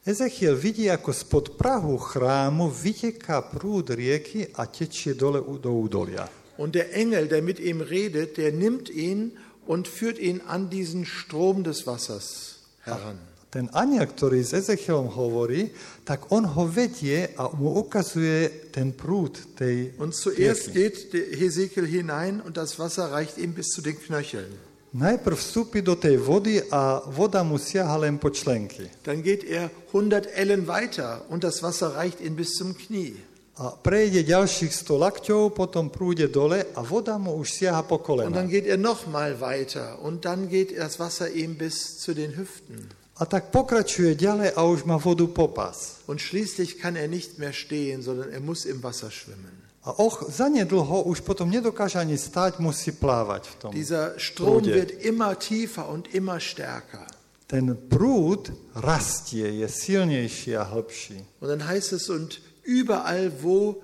Ezechiel 0.04 0.60
vidí, 0.60 0.92
ako 0.92 1.16
spod 1.16 1.46
prahu 1.56 1.96
chrámu 1.96 2.68
vyteká 2.68 3.40
prúd 3.40 3.96
rieky 3.96 4.52
a 4.52 4.68
tečie 4.68 5.16
dole 5.16 5.40
do 5.40 5.72
údolia. 5.72 6.28
Und 6.60 6.76
der 6.76 6.92
Engel, 6.92 7.32
der 7.32 7.40
mit 7.40 7.56
ihm 7.56 7.80
redet, 7.80 8.36
der 8.36 8.52
nimmt 8.52 8.92
ihn 8.92 9.32
und 9.64 9.88
führt 9.88 10.20
ihn 10.20 10.44
an 10.44 10.68
diesen 10.68 11.08
Strom 11.08 11.64
des 11.64 11.88
Wassers 11.88 12.60
heran. 12.84 13.16
Ten 13.54 13.70
aniel, 13.72 14.10
ktorý 14.10 14.42
s 14.42 14.52
Ezechielom 14.52 15.14
hovorí, 15.14 15.70
tak 16.04 16.34
on 16.34 16.42
ho 16.52 16.66
vedie 16.66 17.32
a 17.38 17.54
mu 17.54 17.78
ukazuje 17.86 18.74
ten 18.74 18.92
prúd 18.92 19.56
tej 19.56 19.94
Und 20.02 20.18
zuerst 20.18 20.74
rieky. 20.74 20.76
geht 20.76 20.98
Hesekiel 21.38 21.86
hinein 21.88 22.42
und 22.42 22.58
das 22.58 22.76
Wasser 22.76 23.14
reicht 23.14 23.38
ihm 23.38 23.54
bis 23.54 23.72
zu 23.72 23.80
den 23.80 23.96
Knöcheln. 23.96 24.52
Najprv 24.94 25.34
vstúpi 25.34 25.82
do 25.82 25.98
tej 25.98 26.22
vody 26.22 26.62
a 26.70 27.02
voda 27.10 27.42
mu 27.42 27.58
siaha 27.58 27.98
len 27.98 28.22
po 28.22 28.30
členky. 28.30 28.86
Dann 29.02 29.26
geht 29.26 29.42
er 29.42 29.74
100 29.90 30.30
Ellen 30.38 30.70
weiter 30.70 31.26
und 31.34 31.42
das 31.42 31.66
Wasser 31.66 31.98
reicht 31.98 32.22
ihm 32.22 32.38
bis 32.38 32.54
zum 32.54 32.78
Knie. 32.78 33.18
A 33.58 33.74
prejde 33.74 34.22
ďalších 34.22 34.70
100 34.70 34.94
lakťov, 34.98 35.58
potom 35.58 35.90
prúde 35.90 36.30
dole 36.30 36.70
a 36.78 36.86
voda 36.86 37.18
mu 37.18 37.38
už 37.42 37.50
siaha 37.58 37.82
po 37.82 37.98
Und 37.98 38.06
kolena. 38.06 38.38
dann 38.38 38.50
geht 38.54 38.70
er 38.70 38.78
noch 38.78 39.10
mal 39.10 39.42
weiter 39.42 39.98
und 40.06 40.26
dann 40.30 40.46
geht 40.46 40.78
das 40.78 41.02
Wasser 41.02 41.26
ihm 41.30 41.58
bis 41.58 41.98
zu 41.98 42.14
den 42.14 42.38
Hüften. 42.38 42.86
A 43.18 43.26
tak 43.26 43.50
pokračuje 43.50 44.14
ďalej 44.14 44.54
a 44.58 44.62
už 44.66 44.86
má 44.86 45.02
vodu 45.02 45.26
po 45.26 45.50
pás. 45.50 46.06
Und 46.06 46.22
schließlich 46.22 46.78
kann 46.78 46.94
er 46.94 47.10
nicht 47.10 47.38
mehr 47.42 47.54
stehen, 47.54 48.02
sondern 48.06 48.30
er 48.30 48.42
muss 48.42 48.66
im 48.66 48.82
Wasser 48.86 49.10
schwimmen. 49.10 49.63
A 49.84 50.00
och, 50.00 50.32
zanedlho 50.32 51.04
už 51.04 51.20
potom 51.20 51.52
nedokáže 51.52 52.00
ani 52.00 52.16
stáť, 52.16 52.64
musí 52.64 52.96
plávať 52.96 53.44
v 53.52 53.56
tom. 53.60 53.72
Dieser 53.76 54.16
Strom 54.16 54.64
prúde. 54.64 54.72
wird 54.72 54.92
immer 55.04 55.36
tiefer 55.36 55.84
und 55.92 56.08
immer 56.16 56.40
stärker. 56.40 57.04
Ten 57.52 57.76
prúd 57.76 58.48
rastie, 58.80 59.44
je 59.44 59.68
silnejší 59.68 60.56
a 60.56 60.64
hlbší. 60.64 61.20
Und 61.44 61.48
dann 61.52 61.68
heißt 61.68 61.92
es, 61.94 62.08
und 62.08 62.40
überall, 62.64 63.32
wo 63.44 63.84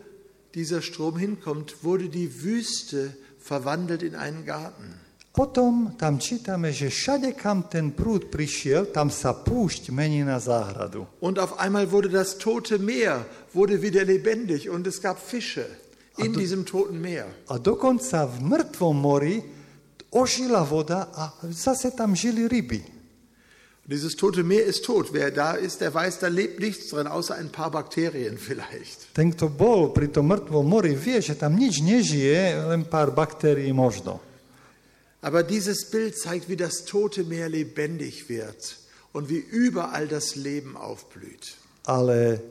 dieser 0.56 0.82
Strom 0.82 1.20
hinkommt, 1.20 1.84
wurde 1.84 2.08
die 2.08 2.32
Wüste 2.44 3.12
verwandelt 3.40 4.02
in 4.02 4.16
einen 4.16 4.46
Garten. 4.48 4.96
Potom 5.36 5.96
tam 6.00 6.20
čítame, 6.20 6.74
že 6.74 6.90
všade, 6.90 7.36
kam 7.36 7.68
ten 7.68 7.92
prúd 7.92 8.32
prišiel, 8.32 8.90
tam 8.92 9.12
sa 9.12 9.36
púšť 9.36 9.92
mení 9.92 10.24
na 10.24 10.40
záhradu. 10.40 11.06
Und 11.20 11.40
auf 11.40 11.60
einmal 11.60 11.92
wurde 11.92 12.10
das 12.10 12.40
tote 12.40 12.80
Meer 12.80 13.28
wurde 13.54 13.84
wieder 13.84 14.04
lebendig 14.08 14.70
und 14.72 14.88
es 14.88 15.04
gab 15.04 15.20
Fische 15.20 15.68
in 16.26 16.34
diesem 16.34 16.66
toten 16.66 17.02
Meer. 17.02 17.28
A 17.48 17.58
dokonca 17.58 18.26
v 18.26 18.44
mŕtvom 18.44 18.96
mori 18.96 19.42
ožila 20.12 20.64
voda 20.64 21.10
a 21.14 21.34
zase 21.52 21.92
tam 21.92 22.16
žili 22.16 22.48
ryby. 22.48 23.00
Dieses 23.90 24.14
tote 24.16 24.44
Meer 24.44 24.66
ist 24.70 24.86
tot. 24.86 25.14
Wer 25.14 25.32
da 25.32 25.54
ist, 25.54 25.82
der 25.82 25.94
weiß, 25.94 26.20
da 26.20 26.28
lebt 26.28 26.60
nichts 26.60 26.90
drin, 26.90 27.08
außer 27.08 27.34
ein 27.36 27.50
paar 27.50 27.72
Bakterien 27.72 28.38
vielleicht. 28.38 29.10
Ten, 29.18 29.34
kto 29.34 29.50
bol 29.50 29.90
pri 29.90 30.14
tom 30.14 30.30
mŕtvom 30.30 30.62
mori, 30.62 30.94
vie, 30.94 31.18
že 31.26 31.34
tam 31.34 31.58
nič 31.58 31.82
nežije, 31.82 32.70
len 32.70 32.86
pár 32.86 33.10
baktérií 33.10 33.74
možno. 33.74 34.22
Aber 35.26 35.42
dieses 35.42 35.90
Bild 35.90 36.14
zeigt, 36.16 36.48
wie 36.48 36.56
das 36.56 36.86
tote 36.86 37.26
Meer 37.26 37.50
lebendig 37.50 38.30
wird 38.30 38.78
und 39.12 39.26
wie 39.28 39.42
überall 39.42 40.08
das 40.08 40.38
Leben 40.38 40.78
aufblüht. 40.78 41.58
Ale 41.90 42.46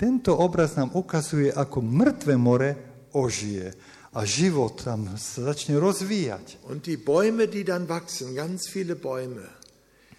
tento 0.00 0.40
obraz 0.40 0.80
nám 0.80 0.96
ukazuje, 0.96 1.52
ako 1.52 1.84
mŕtve 1.84 2.40
more 2.40 2.91
ožije 3.12 3.72
a 4.12 4.28
život 4.28 4.76
tam 4.84 5.08
sa 5.16 5.52
začne 5.52 5.80
rozvíjať. 5.80 6.60
Und 6.68 6.84
die 6.84 7.00
Bäume, 7.00 7.48
die 7.48 7.64
dann 7.64 7.88
wachsen, 7.88 8.36
ganz 8.36 8.68
viele 8.68 8.92
Bäume, 8.92 9.48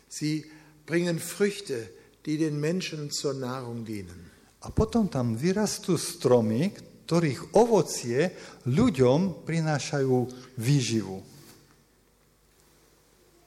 sie 0.10 0.50
bringen 0.86 1.22
Früchte, 1.22 1.90
die 2.26 2.38
den 2.38 2.60
Menschen 2.60 3.12
zur 3.12 3.38
Nahrung 3.38 3.86
dienen. 3.86 4.34
A 4.64 4.72
potom 4.72 5.12
tam 5.12 5.36
vyrastú 5.36 6.00
stromy, 6.00 6.72
ktorých 7.04 7.54
ovocie 7.60 8.32
ľuďom 8.66 9.44
prinášajú 9.44 10.18
výživu. 10.58 11.20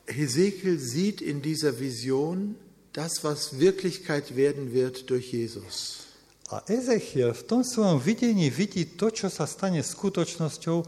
Hesekiel 0.06 0.78
sieht 0.78 1.18
in 1.18 1.42
dieser 1.42 1.74
Vision 1.80 2.54
das, 2.92 3.24
was 3.24 3.59
Wirklichkeit 3.59 4.37
werden 4.37 4.70
wird 4.70 5.11
durch 5.11 5.32
Jesus. 5.32 6.06
A 6.46 6.62
Ezechiel 6.70 7.35
v 7.35 7.42
tom 7.42 7.62
svojom 7.66 7.98
videní 7.98 8.46
vidí 8.54 8.94
to, 8.94 9.11
čo 9.11 9.26
sa 9.26 9.50
stane 9.50 9.82
skutočnosťou 9.82 10.78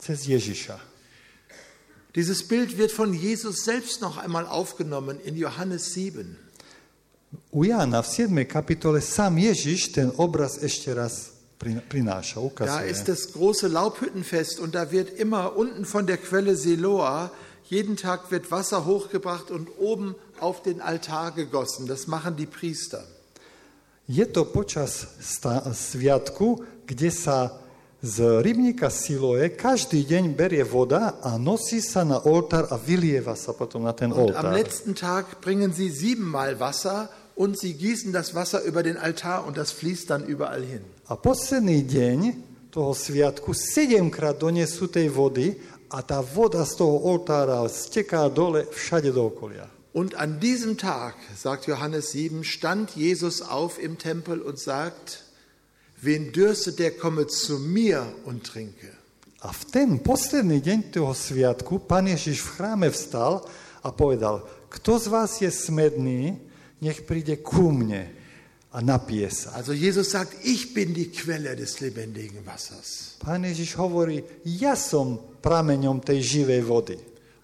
cez 0.00 0.18
Ježiša. 0.24 0.76
Dieses 2.16 2.44
Bild 2.44 2.76
wird 2.76 2.92
von 2.92 3.12
Jesus 3.12 3.64
selbst 3.64 4.00
noch 4.00 4.16
einmal 4.16 4.44
aufgenommen 4.48 5.20
in 5.20 5.36
Johannes 5.36 5.92
7. 5.92 6.36
U 7.52 7.64
Jána 7.64 8.00
v 8.04 8.08
7. 8.08 8.44
kapitole 8.44 9.00
sám 9.00 9.36
Ježiš 9.40 9.92
ten 9.92 10.12
obraz 10.20 10.60
ešte 10.60 10.92
raz 10.92 11.32
pri- 11.56 11.80
prináša, 11.80 12.36
Da 12.60 12.84
ist 12.84 13.04
ukazuje. 13.04 13.08
das 13.08 13.20
große 13.32 13.68
Laubhüttenfest 13.68 14.60
und 14.60 14.74
da 14.76 14.92
wird 14.92 15.16
immer 15.16 15.56
unten 15.56 15.84
von 15.84 16.04
der 16.04 16.16
Quelle 16.20 16.56
Siloa, 16.56 17.32
jeden 17.68 17.96
Tag 17.96 18.28
wird 18.30 18.50
Wasser 18.52 18.84
hochgebracht 18.84 19.48
und 19.50 19.68
oben 19.80 20.12
auf 20.40 20.60
den 20.60 20.80
Altar 20.84 21.32
gegossen. 21.32 21.86
Das 21.88 22.04
machen 22.06 22.36
die 22.36 22.44
Priester. 22.48 23.04
Je 24.10 24.26
to 24.26 24.42
počas 24.44 25.14
sviatku, 25.72 26.66
kde 26.86 27.10
sa 27.14 27.62
z 28.02 28.42
rybníka 28.42 28.90
Siloe 28.90 29.46
každý 29.54 30.02
deň 30.02 30.34
berie 30.34 30.66
voda 30.66 31.22
a 31.22 31.38
nosí 31.38 31.78
sa 31.78 32.02
na 32.02 32.18
oltár 32.18 32.66
a 32.74 32.74
vylieva 32.74 33.38
sa 33.38 33.54
potom 33.54 33.86
na 33.86 33.94
ten 33.94 34.10
Und 34.10 34.34
am 34.34 34.50
oltár. 34.50 34.58
letzten 34.58 34.98
Tag 34.98 35.38
bringen 35.38 35.70
sie 35.70 35.86
siebenmal 35.86 36.58
Wasser 36.58 37.06
und 37.38 37.54
sie 37.54 37.78
gießen 37.78 38.10
das 38.10 38.34
Wasser 38.34 38.66
über 38.66 38.82
den 38.82 38.98
Altar 38.98 39.46
und 39.46 39.54
das 39.54 39.70
fließt 39.70 40.10
dann 40.10 40.26
überall 40.26 40.66
hin. 40.66 40.82
A 41.06 41.14
posledný 41.14 41.86
deň 41.86 42.18
toho 42.74 42.90
sviatku 42.90 43.54
sedemkrát 43.54 44.34
donesú 44.34 44.90
tej 44.90 45.06
vody 45.06 45.54
a 45.94 46.02
tá 46.02 46.18
voda 46.18 46.66
z 46.66 46.82
toho 46.82 46.98
oltára 47.06 47.62
steká 47.70 48.26
dole 48.26 48.66
všade 48.66 49.14
do 49.14 49.30
okolia. 49.30 49.70
Und 49.92 50.16
an 50.16 50.40
diesem 50.40 50.78
Tag, 50.78 51.14
sagt 51.36 51.66
Johannes 51.66 52.12
7, 52.12 52.44
stand 52.44 52.96
Jesus 52.96 53.42
auf 53.42 53.76
im 53.76 53.98
Tempel 53.98 54.40
und 54.40 54.58
sagt, 54.58 55.24
wen 56.00 56.32
dürstet, 56.32 56.78
der 56.78 56.96
komme 56.96 57.26
zu 57.26 57.58
mir 57.58 58.08
und 58.24 58.44
trinke. 58.44 58.88
A 59.42 59.50
v 59.50 59.62
ten 59.74 59.98
posledný 59.98 60.62
deň 60.62 60.94
toho 60.94 61.10
sviatku 61.10 61.82
pán 61.82 62.06
Ježiš 62.06 62.46
v 62.46 62.52
chráme 62.56 62.88
vstal 62.94 63.42
a 63.82 63.90
povedal, 63.90 64.46
kto 64.70 65.02
z 65.02 65.06
vás 65.10 65.42
je 65.42 65.50
smedný, 65.50 66.38
nech 66.78 67.02
príde 67.02 67.42
ku 67.42 67.74
mne 67.74 68.06
a 68.70 68.78
napije 68.78 69.28
sa. 69.28 69.58
Also 69.58 69.74
Jesus 69.74 70.14
sagt, 70.14 70.46
ich 70.46 70.70
bin 70.70 70.94
die 70.94 71.10
Quelle 71.10 71.58
des 71.58 71.82
lebendigen 71.82 72.46
Wassers. 72.46 73.18
Pán 73.18 73.42
Ježiš 73.42 73.74
hovorí, 73.76 74.22
ja 74.46 74.78
som 74.78 75.18
prameňom 75.42 76.00
tej 76.00 76.22
živej 76.22 76.62
vody. 76.62 76.96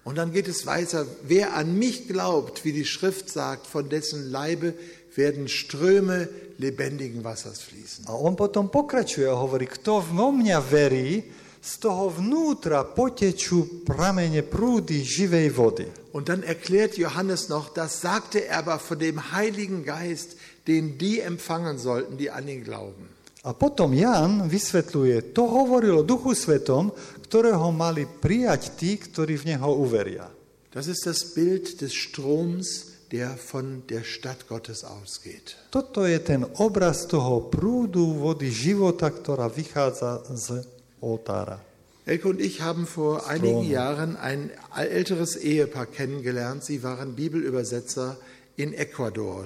Und 0.09 0.17
dann 0.17 0.33
geht 0.33 0.47
es 0.47 0.65
weiter, 0.65 1.05
wer 1.21 1.53
an 1.53 1.77
mich 1.77 2.07
glaubt, 2.07 2.65
wie 2.65 2.73
die 2.73 2.85
Schrift 2.85 3.29
sagt, 3.29 3.67
von 3.67 3.89
dessen 3.89 4.31
Leibe 4.31 4.73
werden 5.13 5.47
Ströme 5.47 6.27
lebendigen 6.57 7.23
Wassers 7.23 7.61
fließen. 7.61 8.09
A 8.09 8.17
on 8.17 8.33
potom 8.33 8.73
pokračuje 8.73 9.29
a 9.29 9.37
hovorí, 9.37 9.69
kto 9.69 10.01
vo 10.01 10.33
mňa 10.33 10.57
verí, 10.65 11.21
z 11.61 11.71
toho 11.77 12.09
vnútra 12.09 12.89
potečú 12.89 13.85
pramene 13.85 14.41
prúdy 14.41 15.05
živej 15.05 15.47
vody. 15.53 15.85
Und 16.09 16.33
dann 16.33 16.41
erklärt 16.41 16.97
Johannes 16.97 17.53
noch, 17.53 17.69
das 17.69 18.01
sagte 18.01 18.49
er 18.49 18.65
aber 18.65 18.81
von 18.81 18.97
dem 18.97 19.29
Heiligen 19.29 19.85
Geist, 19.85 20.41
den 20.65 20.97
die 20.97 21.21
empfangen 21.21 21.77
sollten, 21.77 22.17
die 22.17 22.33
an 22.33 22.49
ihn 22.49 22.65
glauben. 22.65 23.08
A 23.47 23.55
potom 23.55 23.95
Jan 23.95 24.51
vysvetľuje, 24.51 25.31
to 25.31 25.47
hovoril 25.47 26.03
o 26.03 26.07
Duchu 26.07 26.35
Svetom, 26.35 26.91
ktorého 27.23 27.71
mali 27.71 28.03
prijať 28.03 28.75
tí, 28.75 28.99
ktorí 28.99 29.39
v 29.39 29.55
Neho 29.55 29.79
uveria. 29.79 30.27
Das 30.75 30.91
ist 30.91 31.07
das 31.07 31.33
Bild 31.33 31.79
des 31.79 31.95
Stroms, 31.95 32.99
der 33.11 33.39
von 33.39 33.87
der 33.89 34.03
Stadt 34.03 34.45
Gottes 34.45 34.83
ausgeht. 34.83 35.55
Toto 35.71 36.05
je 36.05 36.19
ten 36.19 36.45
obraz 36.59 37.07
toho 37.07 37.49
prúdu 37.49 38.13
vody 38.13 38.51
života, 38.51 39.09
ktorá 39.09 39.49
vychádza 39.49 40.29
z 40.35 40.61
oltára. 41.01 41.63
Elke 42.05 42.27
und 42.27 42.41
ich 42.41 42.61
haben 42.61 42.85
vor 42.85 43.29
einigen 43.29 43.63
Jahren 43.63 44.17
ein 44.17 44.49
älteres 44.75 45.37
Ehepaar 45.37 45.85
kennengelernt. 45.85 46.63
Sie 46.63 46.81
waren 46.81 47.15
Bibelübersetzer 47.15 48.17
in 48.57 48.73
Ecuador. 48.73 49.45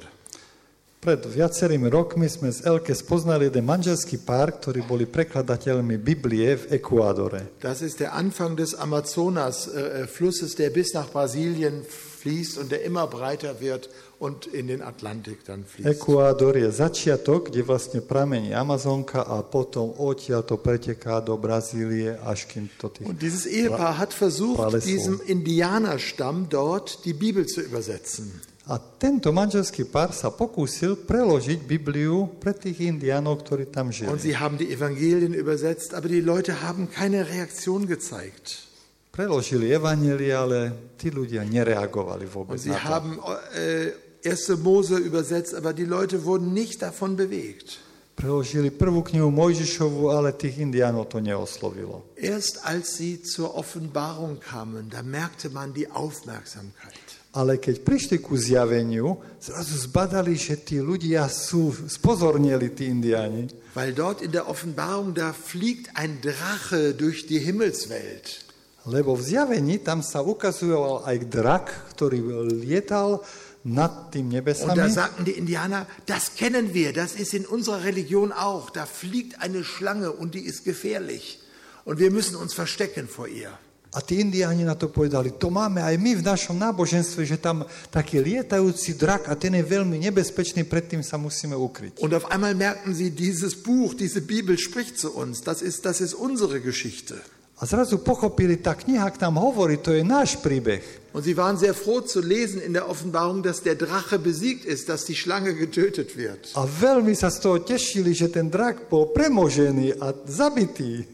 Pred 1.04 1.28
viacerými 1.28 1.92
rokmi 1.92 2.32
sme 2.32 2.48
z 2.48 2.64
Elke 2.64 2.96
spoznali 2.96 3.52
jeden 3.52 3.68
manželský 3.68 4.24
pár, 4.24 4.56
ktorí 4.56 4.88
boli 4.88 5.04
prekladateľmi 5.04 6.00
Biblie 6.00 6.56
v 6.56 6.80
Ekuádore. 6.80 7.60
Das 7.60 7.84
ist 7.84 8.00
der 8.00 8.16
Anfang 8.16 8.56
des 8.56 8.72
Amazonas-Flusses, 8.72 10.56
der 10.56 10.72
bis 10.72 10.96
nach 10.96 11.12
Brasilien 11.12 11.84
fließt 12.24 12.56
und 12.56 12.72
der 12.72 12.88
immer 12.88 13.12
breiter 13.12 13.60
wird 13.60 13.92
und 14.16 14.48
in 14.48 14.72
den 14.72 14.80
Atlantik 14.80 15.44
dann 15.44 15.68
fließt. 15.68 15.92
Ekuádor 15.92 16.56
je 16.56 16.72
začiatok, 16.72 17.52
kde 17.52 17.68
vlastne 17.68 18.00
pramení 18.00 18.56
Amazonka 18.56 19.28
a 19.28 19.44
potom 19.44 19.92
odtiaľ 20.00 20.48
to 20.48 20.56
preteká 20.56 21.20
do 21.20 21.36
Brazílie, 21.36 22.16
až 22.24 22.48
kým 22.48 22.72
to 22.80 22.88
tých... 22.88 23.12
Und 23.12 23.20
dieses 23.20 23.44
Ehepaar 23.44 24.00
hat 24.00 24.16
versucht, 24.16 24.72
diesem 24.88 25.20
Indianerstamm 25.20 26.48
dort 26.48 27.04
die 27.04 27.12
Bibel 27.12 27.44
zu 27.44 27.60
übersetzen. 27.60 28.53
A 28.64 28.80
tento 28.80 29.36
manželský 29.36 29.84
pár 29.84 30.16
sa 30.16 30.32
pokúsil 30.32 30.96
preložiť 31.04 31.68
Bibliu 31.68 32.32
pre 32.40 32.56
tých 32.56 32.80
indiánov, 32.88 33.44
ktorí 33.44 33.68
tam 33.68 33.92
Und 33.92 33.96
žili. 34.00 34.08
sie 34.24 34.40
haben 34.40 34.56
die 34.56 34.72
Evangelien 34.72 35.36
übersetzt, 35.36 35.92
aber 35.92 36.08
die 36.08 36.24
Leute 36.24 36.64
haben 36.64 36.88
keine 36.88 37.28
Reaktion 37.28 37.88
gezeigt. 37.92 38.72
Preložili 39.12 39.68
evanelie, 39.70 40.32
ale 40.34 40.60
tí 40.98 41.12
ľudia 41.12 41.44
nereagovali 41.44 42.24
Und 42.24 42.34
vôbec 42.34 42.58
sie 42.58 42.72
na 42.72 42.80
to. 42.80 42.88
haben 42.88 43.12
äh, 43.54 43.92
1. 44.24 44.56
Mose 44.64 44.96
übersetzt, 44.96 45.54
aber 45.54 45.76
die 45.76 45.84
Leute 45.86 46.24
wurden 46.24 46.56
nicht 46.56 46.80
davon 46.82 47.20
bewegt. 47.20 47.84
Preložili 48.16 48.72
prvú 48.72 49.04
knihu 49.04 49.28
Mojžišovu, 49.28 50.08
ale 50.08 50.32
tých 50.32 50.64
indiánov 50.64 51.12
to 51.12 51.20
neoslovilo. 51.20 52.08
Erst 52.16 52.64
als 52.64 52.96
sie 52.96 53.20
zur 53.28 53.60
Offenbarung 53.60 54.40
kamen, 54.40 54.88
da 54.88 55.04
merkte 55.04 55.50
man 55.52 55.74
die 55.76 55.92
Aufmerksamkeit. 55.92 57.13
Ale 57.34 57.58
keď 57.58 57.82
prišli 57.82 58.22
ku 58.22 58.38
zjaveniu, 58.38 59.18
zrazu 59.42 59.74
zbadali, 59.90 60.38
že 60.38 60.54
tí 60.62 60.78
ľudia 60.78 61.26
sú, 61.26 61.74
spozornili 61.90 62.70
tí 62.78 62.86
indiáni, 62.86 63.50
Weil 63.74 63.98
dort 63.98 64.22
in 64.22 64.30
der 64.30 64.46
Offenbarung, 64.46 65.18
da 65.18 65.34
fliegt 65.34 65.98
ein 65.98 66.22
Drache 66.22 66.94
durch 66.94 67.26
die 67.26 67.42
Himmelswelt. 67.42 68.46
lebo 68.86 69.16
v 69.16 69.24
zjavení 69.24 69.80
tam 69.80 70.04
sa 70.04 70.20
ukazoval 70.22 71.08
aj 71.08 71.18
drak, 71.32 71.66
ktorý 71.96 72.20
lietal 72.52 73.24
nad 73.64 74.12
tým 74.12 74.28
Und 74.28 74.36
da 74.36 74.38
nebesami. 74.44 74.92
sagten 74.92 75.24
die 75.24 75.40
Indianer, 75.40 75.88
das 76.06 76.36
kennen 76.36 76.76
wir, 76.76 76.92
das 76.92 77.16
ist 77.16 77.34
in 77.34 77.48
unserer 77.48 77.82
Religion 77.88 78.36
auch. 78.36 78.70
Da 78.70 78.86
fliegt 78.86 79.40
eine 79.42 79.64
Schlange 79.64 80.12
und 80.12 80.36
die 80.36 80.44
ist 80.44 80.68
gefährlich. 80.68 81.40
Und 81.88 81.98
wir 81.98 82.12
müssen 82.12 82.36
uns 82.36 82.54
verstecken 82.54 83.08
vor 83.08 83.26
ihr. 83.32 83.56
A 83.94 84.02
tí 84.02 84.18
indiáni 84.18 84.66
na 84.66 84.74
to 84.74 84.90
povedali, 84.90 85.38
to 85.38 85.54
máme 85.54 85.78
aj 85.78 85.96
my 86.02 86.18
v 86.18 86.26
našom 86.26 86.58
náboženstve, 86.58 87.30
že 87.30 87.38
tam 87.38 87.62
taký 87.94 88.26
lietajúci 88.26 88.98
drak 88.98 89.30
a 89.30 89.38
ten 89.38 89.54
je 89.54 89.62
veľmi 89.62 90.02
nebezpečný, 90.10 90.66
predtým 90.66 91.06
sa 91.06 91.22
musíme 91.22 91.54
ukryť. 91.54 92.02
Und 92.02 92.18
auf 92.18 92.26
einmal 92.34 92.58
merkten 92.58 92.98
sie, 92.98 93.14
dieses 93.14 93.54
Buch, 93.54 93.94
diese 93.94 94.26
Bibel 94.26 94.58
spricht 94.58 94.98
zu 94.98 95.14
uns. 95.14 95.46
Das 95.46 95.62
ist, 95.62 95.86
das 95.86 96.02
ist 96.02 96.18
unsere 96.18 96.58
Geschichte. 96.58 97.22
A 97.62 97.70
zrazu 97.70 98.02
pochopili, 98.02 98.58
tá 98.58 98.74
kniha 98.74 99.08
k 99.14 99.22
nám 99.24 99.38
hovorí, 99.38 99.78
to 99.78 99.94
je 99.94 100.02
náš 100.02 100.42
príbeh. 100.42 100.82
Und 101.14 101.22
sie 101.22 101.38
waren 101.38 101.56
sehr 101.56 101.78
froh 101.78 102.02
zu 102.02 102.20
lesen 102.20 102.58
in 102.60 102.74
der 102.74 102.90
Offenbarung, 102.90 103.46
dass 103.46 103.62
der 103.62 103.78
Drache 103.78 104.18
besiegt 104.18 104.66
ist, 104.66 104.90
dass 104.90 105.06
die 105.06 105.14
Schlange 105.14 105.54
getötet 105.54 106.18
wird. 106.18 106.50
A 106.58 106.66
veľmi 106.66 107.14
sa 107.14 107.30
z 107.30 107.38
toho 107.46 107.62
tešili, 107.62 108.18
že 108.18 108.34
ten 108.34 108.50
drak 108.50 108.90
bol 108.90 109.14
premožený 109.14 110.02
a 110.02 110.18
zabitý. 110.26 111.06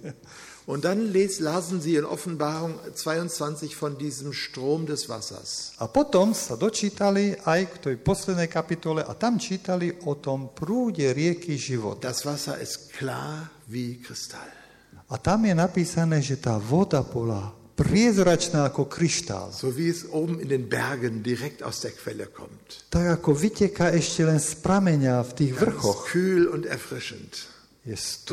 Und 0.69 0.85
dann 0.85 1.09
lasen 1.11 1.81
sie 1.81 1.97
in 1.97 2.05
Offenbarung 2.05 2.77
22 2.93 3.73
von 3.73 3.97
diesem 3.97 4.37
Strom 4.37 4.85
des 4.85 5.09
Wassers. 5.09 5.73
A 5.81 5.89
potom 5.89 6.37
sa 6.37 6.53
dočítali 6.53 7.33
aj 7.41 7.61
k 7.73 7.75
tej 7.89 7.95
poslednej 7.97 8.45
kapitole 8.45 9.01
a 9.01 9.17
tam 9.17 9.41
čítali 9.41 9.89
o 10.05 10.21
tom 10.21 10.53
prúde 10.53 11.09
rieky 11.09 11.57
života. 11.57 12.13
Das 12.13 12.21
Wasser 12.21 12.61
ist 12.61 12.93
klar 12.93 13.49
wie 13.65 13.97
Kristall. 13.97 14.45
A 15.09 15.17
tam 15.17 15.41
je 15.49 15.57
napísané, 15.57 16.21
že 16.21 16.37
tá 16.37 16.61
voda 16.61 17.01
bola 17.01 17.49
priezračná 17.73 18.69
ako 18.69 18.85
kryštál. 18.85 19.49
So 19.49 19.73
wie 19.73 19.89
es 19.89 20.05
oben 20.05 20.37
in 20.37 20.53
den 20.53 20.69
Bergen 20.69 21.25
direkt 21.25 21.65
aus 21.65 21.81
der 21.81 21.97
Quelle 21.97 22.29
kommt. 22.29 22.85
Tak 22.93 23.17
ako 23.17 23.33
vyteká 23.33 23.89
ešte 23.89 24.21
len 24.21 24.37
z 24.37 24.53
prameňa 24.61 25.17
v 25.25 25.31
tých 25.33 25.51
Ganz 25.57 25.61
vrchoch. 25.65 25.99
kühl 26.13 26.45
und 26.45 26.69
erfrischend. 26.69 27.57
Und 27.85 28.31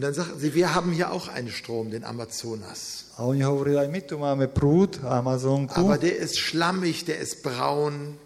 dann 0.00 0.14
sagten 0.14 0.38
sie, 0.38 0.54
wir 0.54 0.72
haben 0.74 0.92
hier 0.92 1.12
auch 1.12 1.28
einen 1.28 1.50
Strom, 1.50 1.90
den 1.90 2.04
Amazonas. 2.04 3.04
Aber 3.16 3.34
der 5.98 6.16
ist 6.16 6.38
schlammig, 6.38 7.04
der 7.04 7.18
ist 7.18 7.42
braun. 7.42 8.16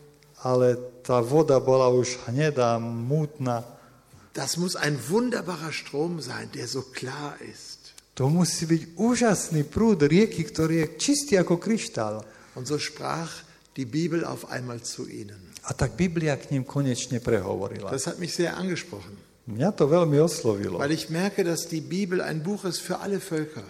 Das 4.34 4.56
muss 4.56 4.76
ein 4.76 4.98
wunderbarer 5.08 5.72
Strom 5.72 6.20
sein, 6.20 6.48
der 6.54 6.68
so 6.68 6.82
klar 6.82 7.34
ist. 7.40 7.76
To 8.16 8.32
musí 8.32 8.64
byť 8.64 8.96
úžasný 8.96 9.68
prúd 9.68 10.08
rieky, 10.08 10.48
ktorý 10.48 10.80
je 10.80 10.86
čistý 10.96 11.36
ako 11.36 11.60
kryštál. 11.60 12.24
Und 12.56 12.64
so 12.64 12.80
sprach 12.80 13.44
die 13.76 13.84
Bibel 13.84 14.24
auf 14.24 14.48
einmal 14.48 14.80
zu 14.80 15.04
ihnen. 15.04 15.52
A 15.66 15.74
tak 15.74 15.98
Biblia 15.98 16.38
k 16.38 16.54
ním 16.54 16.62
konečne 16.62 17.18
prehovorila. 17.18 17.90
Das 17.90 18.06
hat 18.06 18.22
mich 18.22 18.34
sehr 18.34 18.54
angesprochen, 18.54 19.18
Mňa 19.50 19.74
to 19.74 19.86
veľmi 19.90 20.18
oslovilo. 20.22 20.78
weil 20.78 20.94
ich 20.94 21.10
merke, 21.10 21.42
dass 21.42 21.66
die 21.66 21.82
Bibel 21.82 22.22
ein 22.22 22.42
Buch 22.42 22.62
ist 22.64 22.78
für 22.82 22.98
alle 23.02 23.18
Völker. 23.18 23.66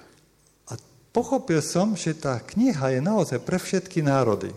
A 0.69 0.77
pochopil 1.13 1.65
som, 1.65 1.97
že 1.97 2.13
tá 2.17 2.37
kniha 2.41 2.97
je 2.97 3.01
naozaj 3.01 3.41
pre 3.41 3.57
všetky 3.57 4.05
národy. 4.05 4.53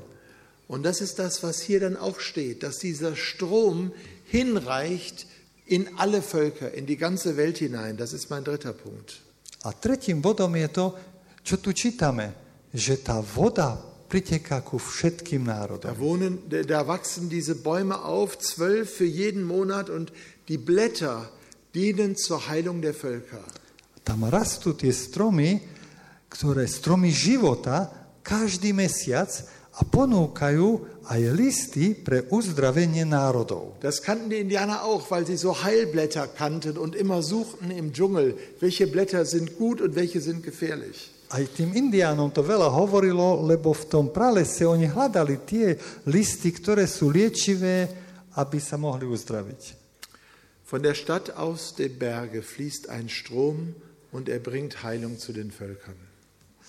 Und 0.67 0.83
das 0.83 1.01
ist 1.01 1.17
das, 1.17 1.41
was 1.41 1.59
hier 1.63 1.79
dann 1.79 1.97
auch 1.97 2.19
steht, 2.19 2.61
dass 2.61 2.77
dieser 2.77 3.15
Strom 3.15 3.91
hinreicht 4.27 5.25
in 5.65 5.89
alle 5.97 6.21
Völker, 6.21 6.73
in 6.75 6.85
die 6.85 6.97
ganze 6.97 7.37
Welt 7.37 7.57
hinein. 7.57 7.97
Das 7.97 8.13
ist 8.13 8.29
mein 8.29 8.43
dritter 8.43 8.73
Punkt. 8.73 9.19
A 9.63 9.71
tretím 9.73 10.21
bodom 10.21 10.55
je 10.55 10.67
to, 10.67 10.85
čo 11.43 11.57
tu 11.59 11.71
čítame, 11.73 12.31
že 12.71 12.99
tá 13.01 13.19
voda 13.19 13.81
priteká 14.09 14.65
ku 14.65 14.81
všetkým 14.81 15.45
národom. 15.45 15.85
Da, 15.85 15.95
wohnen, 15.95 16.41
da 16.49 16.89
wachsen 16.89 17.29
diese 17.29 17.53
Bäume 17.53 18.01
auf, 18.01 18.41
zwölf 18.41 18.89
für 18.89 19.05
jeden 19.05 19.45
Monat, 19.45 19.93
und 19.93 20.11
die 20.49 20.57
Blätter 20.57 21.29
dienen 21.77 22.17
zur 22.17 22.49
Heilung 22.49 22.81
der 22.81 22.97
Völker. 22.97 23.45
Tam 24.01 24.25
rastú 24.25 24.73
tie 24.73 24.89
stromy, 24.89 25.61
ktoré 26.33 26.65
stromy 26.65 27.13
života 27.13 27.93
každý 28.25 28.73
mesiac 28.73 29.29
a 29.77 29.85
ponúkajú 29.85 30.99
aj 31.05 31.21
listy 31.33 31.93
pre 31.93 32.25
uzdravenie 32.33 33.05
národov. 33.05 33.77
Das 33.85 34.01
kannten 34.01 34.33
die 34.33 34.41
Indianer 34.41 34.81
auch, 34.81 35.09
weil 35.13 35.29
sie 35.29 35.37
so 35.37 35.61
Heilblätter 35.61 36.25
kannten 36.25 36.77
und 36.77 36.97
immer 36.97 37.21
suchten 37.21 37.69
im 37.69 37.93
Dschungel, 37.93 38.33
welche 38.59 38.89
Blätter 38.89 39.25
sind 39.25 39.57
gut 39.57 39.81
und 39.81 39.93
welche 39.93 40.21
sind 40.21 40.41
gefährlich. 40.41 41.13
Aj 41.29 41.45
tým 41.45 41.77
indiánom 41.77 42.33
to 42.33 42.41
veľa 42.41 42.73
hovorilo, 42.73 43.45
lebo 43.45 43.69
v 43.69 43.85
tom 43.85 44.05
pralese 44.09 44.65
oni 44.65 44.89
hľadali 44.89 45.45
tie 45.45 45.77
listy, 46.09 46.49
ktoré 46.49 46.89
sú 46.89 47.13
liečivé, 47.13 47.85
aby 48.33 48.57
sa 48.57 48.81
mohli 48.81 49.05
uzdraviť. 49.05 49.61
Von 50.65 50.81
der 50.81 50.97
Stadt 50.97 51.33
aus 51.37 51.73
dem 51.77 51.97
Berge 51.97 52.41
fließt 52.41 52.89
ein 52.89 53.09
Strom 53.09 53.73
und 54.09 54.29
er 54.29 54.41
bringt 54.41 54.81
Heilung 54.81 55.17
zu 55.17 55.33
den 55.33 55.53
Völkern. 55.53 55.97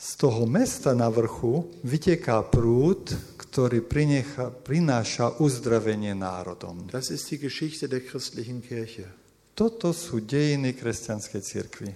Z 0.00 0.16
toho 0.16 0.48
mesta 0.48 0.96
na 0.96 1.12
vrchu 1.12 1.68
vyteká 1.84 2.40
prúd, 2.48 3.12
ktorý 3.36 3.84
prinecha, 3.84 4.48
prináša 4.48 5.36
uzdravenie 5.36 6.16
národom. 6.16 6.88
Das 6.88 7.12
ist 7.12 7.28
die 7.28 7.36
Geschichte 7.36 7.84
der 7.84 8.00
christlichen 8.00 8.64
Kirche. 8.64 9.04
Toto 9.52 9.92
sú 9.92 10.24
dejiny 10.24 10.72
kresťanskej 10.72 11.40
cirkvi. 11.44 11.90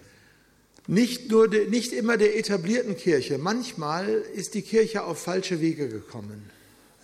Nicht, 0.87 1.31
nur 1.31 1.49
de, 1.49 1.69
nicht 1.71 1.93
immer 1.93 2.17
der 2.19 2.39
etablierten 2.39 2.97
Kirche, 2.97 3.39
manchmal 3.39 4.07
ist 4.35 4.53
die 4.55 4.63
Kirche 4.63 5.05
auf 5.05 5.19
falsche 5.19 5.61
Wege 5.61 5.89
gekommen. 5.89 6.51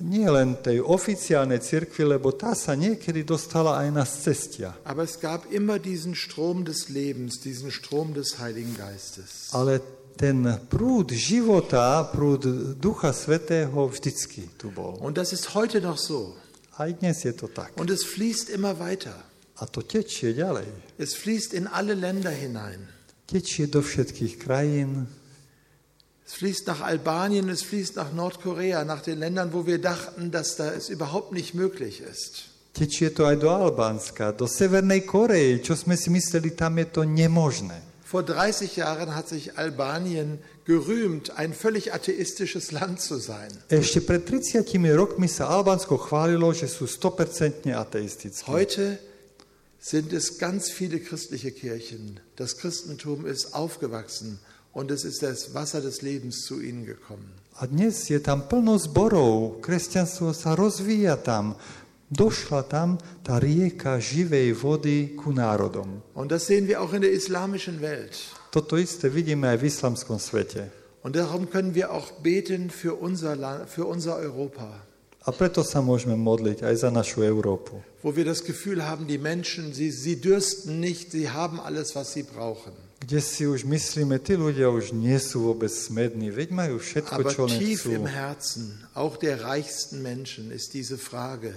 Nie 0.01 0.33
len 0.33 0.57
tej 0.65 0.81
oficiálnej 0.81 1.61
cirkvi, 1.61 2.09
lebo 2.09 2.33
tá 2.33 2.57
sa 2.57 2.73
niekedy 2.73 3.21
dostala 3.21 3.85
aj 3.85 3.89
na 3.93 4.05
cestia. 4.09 4.73
Aber 4.85 5.05
es 5.05 5.21
gab 5.21 5.45
immer 5.53 5.77
diesen 5.77 6.17
Strom 6.17 6.65
des 6.65 6.89
Lebens, 6.89 7.41
diesen 7.45 7.69
Strom 7.69 8.17
des 8.17 8.41
Heiligen 8.41 8.73
Geistes. 8.81 9.53
Ale 9.53 9.85
ten 10.17 10.41
prúd 10.73 11.13
života, 11.13 12.01
prúd 12.09 12.81
Ducha 12.81 13.13
Svetého 13.13 13.93
vždycky 13.93 14.49
tu 14.57 14.73
bol. 14.73 14.97
Und 15.05 15.21
das 15.21 15.37
ist 15.37 15.53
heute 15.53 15.85
noch 15.85 16.01
so. 16.01 16.33
Aj 16.81 16.89
dnes 16.89 17.21
je 17.21 17.37
to 17.37 17.49
tak. 17.53 17.77
Und 17.77 17.93
es 17.93 18.05
fließt 18.05 18.49
immer 18.49 18.81
weiter. 18.81 19.17
A 19.61 19.69
to 19.69 19.85
tečie 19.85 20.33
ďalej. 20.33 20.65
Es 20.97 21.13
fließt 21.13 21.53
in 21.53 21.69
alle 21.69 21.93
Länder 21.93 22.33
hinein. 22.33 22.89
Tečie 23.31 23.71
do 23.71 23.79
všetkých 23.79 24.43
krajín, 24.43 25.07
Es 26.31 26.39
fließt 26.39 26.69
nach 26.69 26.81
Albanien, 26.81 27.49
es 27.49 27.63
fließt 27.63 27.97
nach 27.97 28.13
Nordkorea, 28.13 28.85
nach 28.85 29.03
den 29.03 29.19
Ländern, 29.19 29.53
wo 29.53 29.67
wir 29.67 29.83
dachten, 29.83 30.31
dass 30.31 30.55
da 30.55 30.71
es 30.71 30.89
überhaupt 30.89 31.33
nicht 31.33 31.55
möglich 31.55 32.01
ist. 32.07 32.47
tečie 32.73 33.11
to 33.11 33.27
aj 33.27 33.37
do 33.43 33.51
Albánska, 33.51 34.31
do 34.31 34.47
Severnej 34.47 35.03
Korei, 35.03 35.59
čo 35.59 35.75
sme 35.75 35.99
si 35.99 36.07
mysleli, 36.07 36.55
tam 36.55 36.79
je 36.79 36.87
to 36.87 37.03
nemožné. 37.03 37.83
Vor 38.07 38.23
30 38.23 38.79
Jahren 38.79 39.15
hat 39.15 39.27
sich 39.27 39.59
Albanien 39.59 40.39
gerühmt, 40.65 41.35
ein 41.35 41.53
völlig 41.53 41.95
atheistisches 41.95 42.71
Land 42.71 43.03
zu 43.03 43.19
sein. 43.19 43.51
Ešte 43.67 43.99
pred 43.99 44.23
30 44.23 44.71
rokmi 44.95 45.27
sa 45.27 45.51
Albánsko 45.51 45.99
chválilo, 45.99 46.55
že 46.55 46.71
sú 46.71 46.87
100% 46.87 47.67
ateistické. 47.75 48.47
Heute 48.47 49.03
sind 49.81 50.13
es 50.13 50.39
ganz 50.39 50.71
viele 50.71 51.01
christliche 51.01 51.51
Kirchen. 51.51 52.21
Das 52.37 52.59
Christentum 52.59 53.25
ist 53.25 53.55
aufgewachsen 53.55 54.39
und 54.73 54.91
es 54.91 55.05
ist 55.05 55.23
das 55.23 55.55
Wasser 55.55 55.81
des 55.81 56.03
Lebens 56.03 56.45
zu 56.45 56.61
ihnen 56.61 56.85
gekommen. 56.85 57.33
A 57.57 57.67
dnes 57.67 58.09
je 58.09 58.21
tam 58.21 58.49
plno 58.49 58.79
zborov, 58.79 59.61
kresťanstvo 59.61 60.33
sa 60.33 60.57
rozvíja 60.57 61.21
tam. 61.21 61.57
Došla 62.09 62.63
tam 62.65 62.97
tá 63.23 63.37
rieka 63.37 64.01
živej 64.01 64.57
vody 64.57 65.15
ku 65.15 65.33
národom. 65.33 66.01
Und 66.15 66.33
das 66.33 66.47
sehen 66.47 66.69
wir 66.69 66.81
auch 66.81 66.93
in 66.93 67.03
der 67.03 67.13
islamischen 67.13 67.81
Welt. 67.81 68.17
Toto 68.51 68.77
isté 68.77 69.13
vidíme 69.13 69.49
aj 69.49 69.59
v 69.61 69.65
islamskom 69.69 70.19
svete. 70.19 70.73
Und 71.03 71.17
darum 71.17 71.49
können 71.49 71.75
wir 71.75 71.93
auch 71.93 72.11
beten 72.21 72.69
für 72.69 72.95
unser, 72.95 73.37
Land, 73.37 73.71
für 73.71 73.87
unser 73.87 74.17
Europa, 74.17 74.69
A 75.21 75.37
preto 75.37 75.61
sa 75.61 75.85
môžeme 75.85 76.17
modliť 76.17 76.65
aj 76.65 76.75
za 76.81 76.91
našu 76.91 77.21
Európu, 77.21 77.77
wo 78.01 78.17
wir 78.17 78.25
das 78.25 78.41
Gefühl 78.41 78.81
haben, 78.81 79.05
die 79.05 79.21
Menschen, 79.21 79.77
sie, 79.77 79.93
sie 79.93 80.17
dürsten 80.17 80.81
nicht, 80.81 81.13
sie 81.13 81.29
haben 81.29 81.61
alles, 81.61 81.93
was 81.95 82.13
sie 82.17 82.25
brauchen. 82.25 82.73
kde 83.01 83.21
si 83.21 83.45
už 83.49 83.65
myslíme, 83.65 84.21
tí 84.21 84.37
ľudia 84.37 84.69
už 84.69 84.93
nie 84.93 85.17
sú 85.17 85.53
vôbec 85.53 85.73
smední, 85.73 86.29
veď 86.33 86.49
majú 86.53 86.77
všetko, 86.81 87.21
Aber 87.21 87.33
čo 87.33 87.45
len 87.49 87.57
tief 87.61 87.85
chcú. 87.85 87.97
im 87.97 88.05
Herzen, 88.09 88.67
auch 88.97 89.17
der 89.17 89.41
reichsten 89.45 90.01
Menschen, 90.05 90.49
ist 90.53 90.73
diese 90.73 90.97
Frage, 91.01 91.53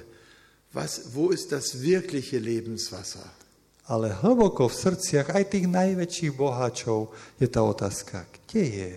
was, 0.76 1.16
wo 1.16 1.32
ist 1.32 1.52
das 1.52 1.80
wirkliche 1.84 2.40
Lebenswasser? 2.40 3.24
Ale 3.88 4.16
hlboko 4.24 4.72
v 4.72 4.76
srdciach 4.80 5.36
aj 5.36 5.44
tých 5.52 5.68
najväčších 5.68 6.32
boháčov 6.40 7.12
je 7.40 7.48
tá 7.52 7.60
otázka, 7.64 8.24
kde 8.48 8.64
je 8.64 8.92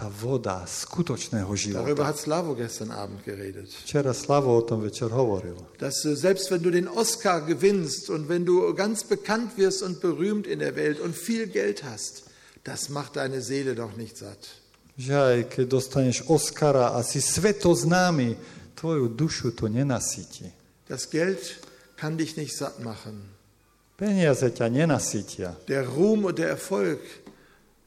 tá 0.00 0.08
voda 0.08 0.64
skutočného 0.64 1.52
Darüber 1.76 2.08
života. 2.08 2.08
hat 2.08 2.16
Slavo 2.16 2.56
gestern 2.56 2.88
Abend 2.90 3.20
geredet. 3.20 3.68
Včera 3.84 4.16
Slavo 4.16 4.56
o 4.56 4.62
tom 4.64 4.80
večer 4.80 5.12
hovoril. 5.12 5.60
Dass 5.76 6.08
äh, 6.08 6.16
selbst 6.16 6.48
wenn 6.50 6.62
du 6.64 6.70
den 6.72 6.88
Oscar 6.88 7.44
gewinnst 7.44 8.08
und 8.08 8.32
wenn 8.32 8.48
du 8.48 8.72
ganz 8.72 9.04
bekannt 9.04 9.60
wirst 9.60 9.82
und 9.82 10.00
berühmt 10.00 10.46
in 10.46 10.60
der 10.60 10.72
Welt 10.74 11.00
und 11.00 11.12
viel 11.14 11.46
Geld 11.52 11.84
hast, 11.84 12.24
das 12.64 12.88
macht 12.88 13.16
deine 13.16 13.42
Seele 13.44 13.74
doch 13.76 13.92
nicht 13.96 14.16
satt. 14.16 14.56
Aj 15.00 15.44
keď 15.48 15.64
dostaneš 15.68 16.28
Oscara 16.28 16.96
a 16.96 17.00
si 17.04 17.20
svetoznámy, 17.20 18.36
tvoju 18.76 19.08
dušu 19.08 19.52
to 19.52 19.68
nenasytí. 19.68 20.48
Das 20.88 21.08
Geld 21.12 21.60
kann 21.96 22.16
dich 22.16 22.36
nicht 22.40 22.56
satt 22.56 22.80
machen. 22.80 23.28
Peniaze 24.00 24.48
ťa 24.48 24.72
nenasytia. 24.72 25.60
Der 25.68 25.84
Ruhm 25.84 26.24
und 26.24 26.40
der 26.40 26.48
Erfolg 26.48 27.00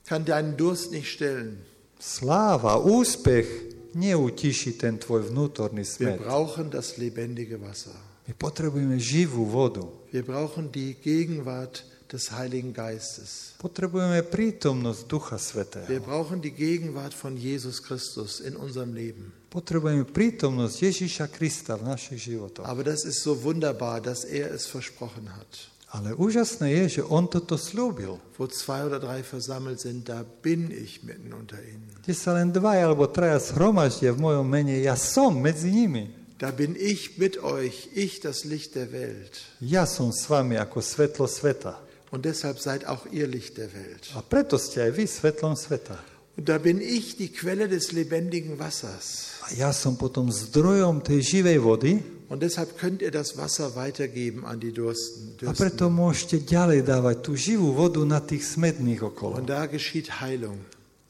kann 0.06 0.26
deinen 0.26 0.58
Durst 0.58 0.94
nicht 0.94 1.10
stillen. 1.10 1.73
Sláva, 2.04 2.84
úspech 2.84 3.48
neutiší 3.96 4.76
ten 4.76 5.00
tvoj 5.00 5.32
vnútorný 5.32 5.88
Wir 5.88 6.20
smet. 6.20 6.20
brauchen 6.20 6.68
das 6.68 7.00
lebendige 7.00 7.56
Wasser. 7.56 7.96
My 8.28 8.36
potrebujeme 8.36 9.00
živú 9.00 9.48
vodu. 9.48 9.88
Wir 10.12 10.28
brauchen 10.28 10.68
die 10.68 11.00
Gegenwart 11.00 11.88
des 12.12 12.28
Heiligen 12.36 12.76
Geistes. 12.76 13.56
Potrebujeme 13.56 14.20
prítomnosť 14.20 15.02
Ducha 15.08 15.40
Wir 15.40 15.48
Svetého. 15.48 15.88
brauchen 16.04 16.44
die 16.44 16.52
Gegenwart 16.52 17.16
von 17.16 17.40
Jesus 17.40 17.80
Christus 17.80 18.44
in 18.44 18.60
unserem 18.60 18.92
Leben. 18.92 19.32
Potrebujeme 19.48 20.04
prítomnosť 20.04 20.76
Ježíša 20.84 21.32
Krista 21.32 21.80
v 21.80 21.88
našich 21.88 22.20
životoch. 22.20 22.68
Aber 22.68 22.84
das 22.84 23.08
ist 23.08 23.24
so 23.24 23.32
wunderbar, 23.40 24.04
dass 24.04 24.28
er 24.28 24.52
es 24.52 24.68
versprochen 24.68 25.32
hat. 25.32 25.72
Ale 25.94 26.18
úžasné 26.18 26.74
je, 26.74 27.00
že 27.00 27.02
on 27.06 27.30
toto 27.30 27.54
slúbil. 27.54 28.18
Wo 28.34 28.50
zwei 28.50 28.82
oder 28.82 28.98
drei 28.98 29.22
versammelt 29.22 29.78
sind, 29.78 30.10
da 30.10 30.26
bin 30.26 30.74
ich 30.74 31.06
mitten 31.06 31.30
unter 31.38 31.62
ihnen. 31.62 31.86
Kde 32.02 32.18
sa 32.18 32.34
len 32.34 32.50
dvaja 32.50 32.90
alebo 32.90 33.06
traja 33.14 33.38
zhromaždia 33.38 34.10
v 34.10 34.26
mojom 34.26 34.48
mene, 34.50 34.82
ja 34.82 34.98
som 34.98 35.38
medzi 35.38 35.70
nimi. 35.70 36.10
Da 36.42 36.50
bin 36.50 36.74
ich 36.74 37.22
mit 37.22 37.38
euch, 37.46 37.94
ich 37.94 38.20
das 38.26 38.42
Licht 38.42 38.74
der 38.74 38.90
Welt. 38.90 39.46
Ja 39.62 39.86
som 39.86 40.10
s 40.10 40.26
vami 40.26 40.58
ako 40.58 40.82
svetlo 40.82 41.30
sveta. 41.30 41.78
Und 42.10 42.26
deshalb 42.26 42.58
seid 42.58 42.90
auch 42.90 43.06
ihr 43.14 43.30
Licht 43.30 43.62
der 43.62 43.70
Welt. 43.74 44.10
A 44.18 44.26
preto 44.26 44.58
ste 44.58 44.90
aj 44.90 44.98
vy 44.98 45.06
svetlom 45.06 45.54
sveta. 45.54 46.02
Und 46.34 46.50
da 46.50 46.58
bin 46.58 46.82
ich 46.82 47.22
die 47.22 47.30
Quelle 47.30 47.70
des 47.70 47.94
lebendigen 47.94 48.58
Wassers. 48.58 49.38
A 49.46 49.54
ja 49.54 49.70
som 49.70 49.94
potom 49.94 50.34
zdrojom 50.34 51.06
tej 51.06 51.22
živej 51.22 51.62
vody 51.62 52.02
Und 52.34 52.42
deshalb 52.42 52.82
könnt 52.82 53.06
ihr 53.06 53.12
das 53.14 53.38
Wasser 53.38 53.76
weitergeben 53.78 54.42
an 54.44 54.58
die 54.60 54.74
Dursten. 54.74 55.38
a 55.46 55.54
preto 55.54 55.86
Dürsten. 55.86 55.94
môžete 55.94 56.38
ďalej 56.42 56.82
dávať 56.82 57.22
tú 57.22 57.38
živú 57.38 57.78
vodu 57.78 58.02
na 58.02 58.18
tých 58.26 58.42
smedných 58.58 59.06
okolo. 59.06 59.38
Und 59.38 59.54
da 59.54 59.70
geschieht 59.70 60.18
Heilung. 60.18 60.58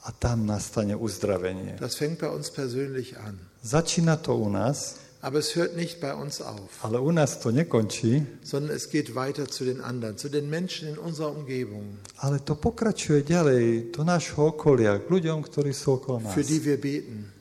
A 0.04 0.12
tam 0.12 0.44
nastane 0.44 1.00
uzdravenie. 1.00 1.80
Das 1.80 1.96
fängt 1.96 2.20
bei 2.20 2.28
uns 2.28 2.52
persönlich 2.52 3.16
an. 3.16 3.40
Začína 3.64 4.20
to 4.20 4.36
u 4.36 4.52
nás, 4.52 5.00
Aber 5.24 5.40
es 5.40 5.56
hört 5.56 5.78
nicht 5.80 6.04
bei 6.04 6.12
uns 6.14 6.44
auf, 6.44 6.84
ale 6.84 7.00
u 7.00 7.08
nás 7.16 7.40
to 7.40 7.56
nekončí, 7.56 8.28
sondern 8.44 8.76
es 8.76 8.92
geht 8.92 9.16
weiter 9.16 9.48
zu 9.48 9.64
den 9.64 9.80
anderen, 9.80 10.18
zu 10.20 10.28
den 10.28 10.52
Menschen 10.52 10.90
in 10.92 10.98
unserer 11.00 11.32
Umgebung, 11.32 11.96
ale 12.20 12.44
to 12.44 12.60
pokračuje 12.60 13.24
ďalej 13.24 13.96
do 13.96 14.04
nášho 14.04 14.52
okolia, 14.52 15.00
k 15.00 15.08
ľuďom, 15.08 15.40
ktorí 15.48 15.72
sú 15.72 16.04
okolo 16.04 16.28
nás. 16.28 16.36
für 16.36 16.44
die 16.44 16.60
wir 16.60 16.76
beten 16.76 17.32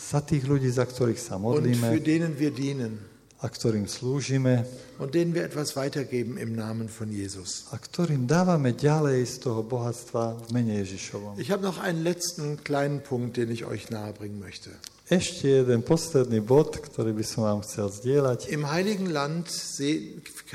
Za 0.00 0.24
tých 0.24 0.48
ľudí, 0.48 0.72
za 0.72 0.88
ktorých 0.88 1.20
sa 1.20 1.36
und 1.36 1.44
für 1.44 1.60
modlíme 1.60 2.00
denen 2.00 2.32
wir 2.40 2.56
dienen 2.56 2.96
a 3.40 3.48
ktorým 3.48 3.88
slúžime 3.88 4.64
und 5.00 5.16
denen 5.16 5.32
wir 5.32 5.44
etwas 5.44 5.76
weitergeben 5.76 6.36
im 6.36 6.52
Namen 6.56 6.88
von 6.88 7.12
Jesus. 7.12 7.68
a 7.72 7.76
ktorým 7.76 8.28
dávame 8.28 8.72
ďalej 8.76 9.24
z 9.24 9.34
toho 9.44 9.60
bohatstva 9.64 10.36
v 10.44 10.48
mene 10.52 10.76
Ježišovom. 10.84 11.40
Ich 11.40 11.52
habe 11.52 11.64
noch 11.64 11.80
einen 11.80 12.04
letzten 12.04 12.60
kleinen 12.60 13.00
Punkt, 13.00 13.36
den 13.36 13.52
ich 13.52 13.64
euch 13.64 13.88
nahebringen 13.88 14.40
möchte. 14.40 14.72
Ešte 15.10 15.64
jeden 15.64 15.82
posledný 15.82 16.38
bod, 16.38 16.78
ktorý 16.78 17.10
by 17.16 17.24
som 17.26 17.42
vám 17.42 17.60
chcel 17.66 17.90
zdieľať. 17.90 18.46
Im 18.54 18.70
Heiligen 18.70 19.10
Land 19.10 19.50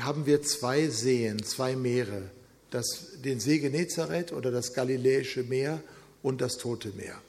haben 0.00 0.24
wir 0.24 0.40
zwei 0.46 0.88
Seen, 0.88 1.44
zwei 1.44 1.76
Meere, 1.76 2.32
das, 2.70 3.20
den 3.20 3.36
See 3.36 3.60
Genezareth 3.60 4.32
oder 4.32 4.48
das 4.48 4.72
Galiläische 4.72 5.44
Meer 5.44 5.82
und 6.22 6.40
das 6.40 6.56
Tote 6.56 6.88
Meer. 6.96 7.20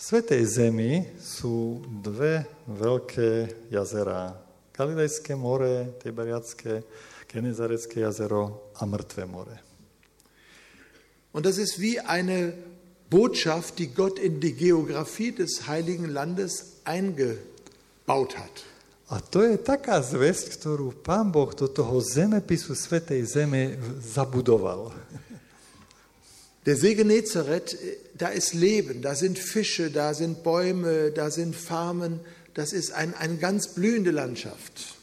V 0.00 0.16
Svetej 0.16 0.44
Zemi 0.48 1.04
sú 1.20 1.84
dve 1.84 2.48
veľké 2.72 3.68
jazera. 3.68 4.32
Galilejské 4.72 5.36
more, 5.36 5.92
Tiberiacké, 6.00 6.80
Genezarecké 7.28 8.00
jazero 8.00 8.72
a 8.80 8.88
Mŕtve 8.88 9.28
more. 9.28 9.60
Und 11.36 11.44
das 11.44 11.60
ist 11.60 11.76
wie 11.84 12.00
eine 12.00 12.56
Botschaft, 13.12 13.76
die 13.76 13.92
Gott 13.92 14.16
in 14.16 14.40
die 14.40 14.56
Geografie 14.56 15.36
des 15.36 15.68
Heiligen 15.68 16.08
Landes 16.08 16.80
eingebaut 16.88 18.40
hat. 18.40 18.64
A 19.12 19.20
to 19.20 19.44
je 19.44 19.60
taká 19.60 20.00
zväzť, 20.00 20.56
ktorú 20.56 20.96
Pán 21.04 21.28
Boh 21.28 21.52
do 21.52 21.68
toho 21.68 22.00
zemepisu 22.00 22.72
Svetej 22.72 23.28
Zeme 23.28 23.76
zabudoval. 24.00 24.96
Der 26.64 26.76
See 26.76 26.96
Genezareth, 26.96 27.76
da 28.20 28.28
ist 28.28 28.52
Leben, 28.52 29.00
da 29.00 29.14
sind 29.14 29.38
Fische, 29.38 29.90
da 29.90 30.12
sind 30.12 30.42
Bäume, 30.42 31.10
da 31.10 31.30
sind 31.30 31.56
Farmen, 31.56 32.20
das 32.52 32.72
ist 32.72 32.92
ein, 32.92 33.14
eine 33.14 33.36
ganz 33.36 33.74
blühende 33.74 34.10
Landschaft. 34.10 34.94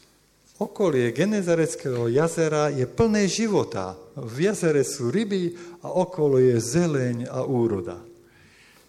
Okolie 0.58 1.12
Genezareckého 1.12 2.08
jazera 2.08 2.68
je 2.68 2.86
plné 2.86 3.28
života. 3.28 3.94
V 4.14 4.42
jazere 4.42 4.82
sú 4.82 5.10
ryby 5.10 5.54
a 5.82 5.94
okolo 5.94 6.38
je 6.38 6.58
zeleň 6.58 7.30
a 7.30 7.46
úroda. 7.46 8.02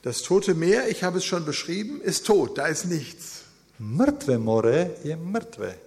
Das 0.01 0.21
Tote 0.21 0.53
Meer, 0.53 0.89
ich 0.89 1.03
habe 1.03 1.17
es 1.17 1.25
schon 1.25 1.45
beschrieben, 1.45 2.01
ist 2.01 2.25
tot, 2.25 2.57
da 2.57 2.65
ist 2.65 2.85
nichts. 2.85 3.45
Mŕtve 3.77 4.37
more 4.37 4.97
je 5.05 5.15
mŕtve. 5.15 5.77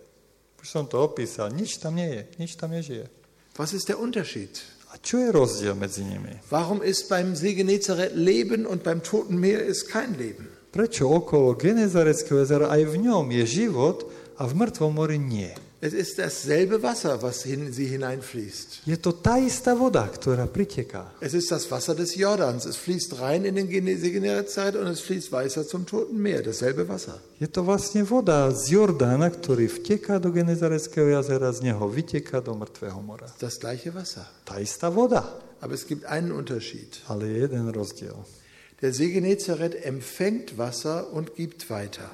Už 0.63 0.71
som 0.71 0.87
to 0.87 1.03
opísal. 1.03 1.51
Nič 1.51 1.83
tam 1.83 1.99
nie 1.99 2.07
je. 2.07 2.23
Nič 2.39 2.55
tam 2.55 2.71
nežije. 2.71 3.11
Was 3.59 3.75
ist 3.75 3.91
der 3.91 3.99
Unterschied? 3.99 4.63
A 4.93 5.01
čo 5.01 5.25
je 5.25 5.33
rozdiel 5.33 5.73
medzi 5.73 6.05
nimi? 6.05 6.37
Warum 6.53 6.85
ist 6.85 7.09
beim 7.09 7.33
See 7.33 7.57
Genezareth 7.57 8.13
Leben 8.13 8.69
und 8.69 8.85
beim 8.85 9.01
Toten 9.01 9.41
Meer 9.41 9.65
ist 9.65 9.89
kein 9.89 10.13
Leben? 10.21 10.53
Prečo 10.69 11.09
okolo 11.09 11.57
Genezareckého 11.57 12.45
jazera 12.45 12.69
aj 12.69 12.93
v 12.93 13.09
ňom 13.09 13.33
je 13.33 13.45
život 13.49 14.05
a 14.37 14.45
v 14.45 14.53
mŕtvom 14.53 14.93
mori 14.93 15.17
nie? 15.17 15.49
Es 15.85 15.93
ist 15.93 16.17
dasselbe 16.17 16.81
Wasser, 16.81 17.21
was 17.23 17.45
in 17.45 17.73
sie 17.73 17.87
hineinfließt. 17.91 18.87
Je 18.87 18.95
to 19.03 19.11
tá 19.11 19.35
istá 19.43 19.75
voda, 19.75 20.07
ktorá 20.07 20.47
priteká. 20.47 21.11
Es 21.19 21.35
ist 21.35 21.51
das 21.51 21.67
Wasser 21.75 21.97
des 21.99 22.15
Jordans. 22.15 22.67
Es 22.71 22.77
fließt 22.79 23.19
rein 23.19 23.43
in 23.45 23.57
den 23.59 23.67
Gene- 23.69 23.99
See 23.99 24.13
Genezareth 24.15 24.77
und 24.79 24.87
es 24.87 25.01
fließt 25.03 25.33
weiter 25.33 25.67
zum 25.67 25.83
Toten 25.85 26.23
Meer. 26.23 26.41
Dasselbe 26.47 26.87
Wasser. 26.87 27.19
Je 27.43 27.49
to 27.51 27.67
vlastne 27.67 28.07
voda 28.07 28.47
z 28.55 28.71
Jordána, 28.79 29.27
ktorý 29.27 29.67
vteká 29.67 30.23
do 30.23 30.31
Genezareckého 30.31 31.19
jazera, 31.19 31.51
z 31.51 31.67
neho 31.67 31.83
vyteká 31.91 32.39
do 32.39 32.55
mŕtvého 32.55 33.03
mora. 33.03 33.27
Das 33.43 33.59
gleiche 33.59 33.91
Wasser. 33.91 34.23
Tá 34.47 34.63
istá 34.63 34.87
voda, 34.87 35.27
Aber 35.59 35.75
es 35.75 35.83
gibt 35.91 36.07
einen 36.07 36.31
Unterschied. 36.31 37.03
ale 37.11 37.27
je 37.27 37.39
jeden 37.51 37.67
rozdiel. 37.75 38.15
Der 38.79 38.95
See 38.95 39.11
Genezareth 39.11 39.75
empfängt 39.83 40.55
Wasser 40.59 41.11
und 41.11 41.35
gibt 41.35 41.67
weiter. 41.75 42.07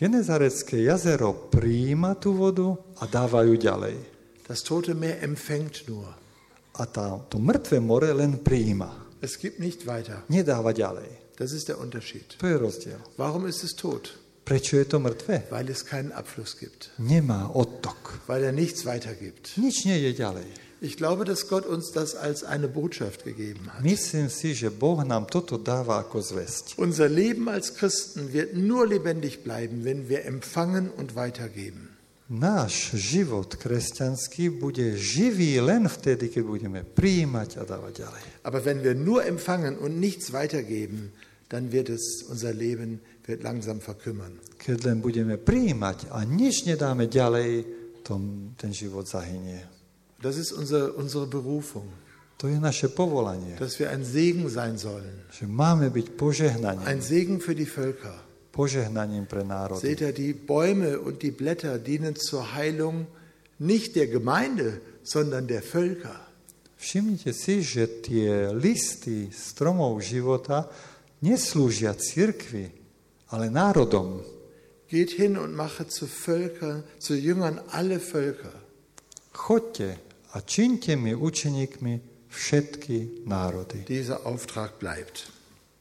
Genezarecké 0.00 0.80
jazero 0.80 1.52
prijíma 1.52 2.16
tú 2.16 2.32
vodu 2.32 2.72
a 2.96 3.04
dáva 3.04 3.44
ju 3.44 3.52
ďalej. 3.52 4.00
Das 4.48 4.64
Tote 4.64 4.96
Meer 4.96 5.20
empfängt 5.20 5.84
nur. 5.92 6.08
A 6.80 6.88
tá, 6.88 7.20
to 7.28 7.36
mŕtve 7.36 7.84
more 7.84 8.08
len 8.16 8.40
prijíma. 8.40 8.88
Es 9.20 9.36
gibt 9.36 9.60
nicht 9.60 9.84
weiter. 9.84 10.24
Nedáva 10.32 10.72
ďalej. 10.72 11.36
Das 11.36 11.52
ist 11.52 11.68
der 11.68 11.76
Unterschied. 11.76 12.32
To 12.40 12.48
je 12.48 12.56
rozdiel. 12.56 12.96
Warum 13.20 13.44
ist 13.44 13.60
es 13.60 13.76
tot? 13.76 14.16
Prečo 14.48 14.80
je 14.80 14.88
to 14.88 15.04
mŕtve? 15.04 15.44
Weil 15.52 15.68
es 15.68 15.84
keinen 15.84 16.16
Abfluss 16.16 16.56
gibt. 16.56 16.96
Nemá 16.96 17.52
odtok. 17.52 18.24
Weil 18.24 18.48
er 18.48 18.56
nichts 18.56 18.88
weitergibt. 18.88 19.52
Nič 19.60 19.84
nejde 19.84 20.16
ďalej. 20.16 20.48
Ich 20.80 20.96
glaube, 20.96 21.28
dass 21.28 21.48
Gott 21.48 21.66
uns 21.66 21.92
das 21.92 22.16
als 22.16 22.42
eine 22.42 22.66
Botschaft 22.66 23.24
gegeben 23.24 23.68
hat. 23.68 23.84
Myslím 23.84 24.32
si, 24.32 24.56
že 24.56 24.72
Boh 24.72 25.04
nám 25.04 25.28
toto 25.28 25.60
dáva 25.60 26.00
ako 26.00 26.24
zväzť. 26.24 26.80
Unser 26.80 27.12
Leben 27.12 27.52
als 27.52 27.76
Christen 27.76 28.32
wird 28.32 28.56
nur 28.56 28.88
lebendig 28.88 29.44
bleiben, 29.44 29.84
wenn 29.84 30.08
wir 30.08 30.24
empfangen 30.24 30.88
und 30.88 31.12
weitergeben. 31.12 31.92
Náš 32.32 32.96
život 32.96 33.60
kresťanský 33.60 34.56
bude 34.56 34.96
živý 34.96 35.60
len 35.60 35.84
vtedy, 35.84 36.32
keď 36.32 36.42
budeme 36.48 36.80
prijímať 36.86 37.60
a 37.60 37.62
dávať 37.68 37.92
ďalej. 38.06 38.24
Aber 38.48 38.64
wenn 38.64 38.80
wir 38.80 38.96
nur 38.96 39.20
empfangen 39.20 39.76
und 39.76 40.00
nichts 40.00 40.32
weitergeben, 40.32 41.12
dann 41.52 41.74
wird 41.76 41.92
es 41.92 42.24
unser 42.24 42.56
Leben 42.56 43.04
wird 43.28 43.44
langsam 43.44 43.84
verkümmern. 43.84 44.40
Keď 44.56 44.78
len 44.88 44.98
budeme 45.04 45.36
prijímať 45.36 46.08
a 46.08 46.24
nič 46.24 46.64
nedáme 46.64 47.04
ďalej, 47.04 47.68
to, 48.00 48.16
ten 48.56 48.72
život 48.72 49.04
zahynie. 49.04 49.79
Das 50.22 50.36
ist 50.36 50.52
unsere, 50.52 50.92
unsere 50.92 51.26
Berufung, 51.26 51.88
To 52.40 52.48
je 52.48 52.56
naše 52.56 52.88
povolanie, 52.88 53.56
dass 53.60 53.76
wir 53.78 53.90
ein 53.92 54.04
Segen 54.04 54.48
sein 54.48 54.76
sollen. 54.80 55.28
že 55.28 55.44
máme 55.44 55.92
byť 55.92 56.06
Ein 56.08 56.16
požehnaním, 56.16 57.00
Segen 57.04 57.36
für 57.40 57.52
die 57.54 57.68
Völker. 57.68 58.16
požehnaním 58.52 59.26
pre 59.28 59.44
národy. 59.44 59.80
Seht 59.80 60.00
ihr, 60.00 60.12
die 60.12 60.32
Bäume 60.32 60.98
und 61.00 61.20
die 61.22 61.30
Blätter 61.30 61.78
dienen 61.78 62.16
zur 62.16 62.52
Heilung 62.56 63.06
nicht 63.60 63.94
der 63.96 64.08
Gemeinde, 64.08 64.80
sondern 65.04 65.46
der 65.46 65.60
Völker. 65.62 66.16
Všimnite 66.80 67.32
si, 67.36 67.60
že 67.60 68.00
tie 68.00 68.56
listy 68.56 69.28
stromov 69.28 70.00
života 70.00 70.64
neslúžia 71.20 71.92
cirkvi, 71.92 72.72
ale 73.36 73.52
národom. 73.52 74.24
Geht 74.88 75.12
hin 75.12 75.36
und 75.36 75.52
mache 75.52 75.84
zu 75.92 76.08
Völkern, 76.08 76.82
zu 76.96 77.12
Jüngern 77.14 77.60
alle 77.68 78.00
Völker. 78.00 78.56
Chodte 79.36 80.00
a 80.32 80.40
čiňte 80.40 80.94
mi 80.94 81.14
učeníkmi 81.14 81.92
všetky 82.30 83.26
národy. 83.26 83.84
Dieser 83.88 84.22
Auftrag 84.22 84.78
bleibt. 84.78 85.26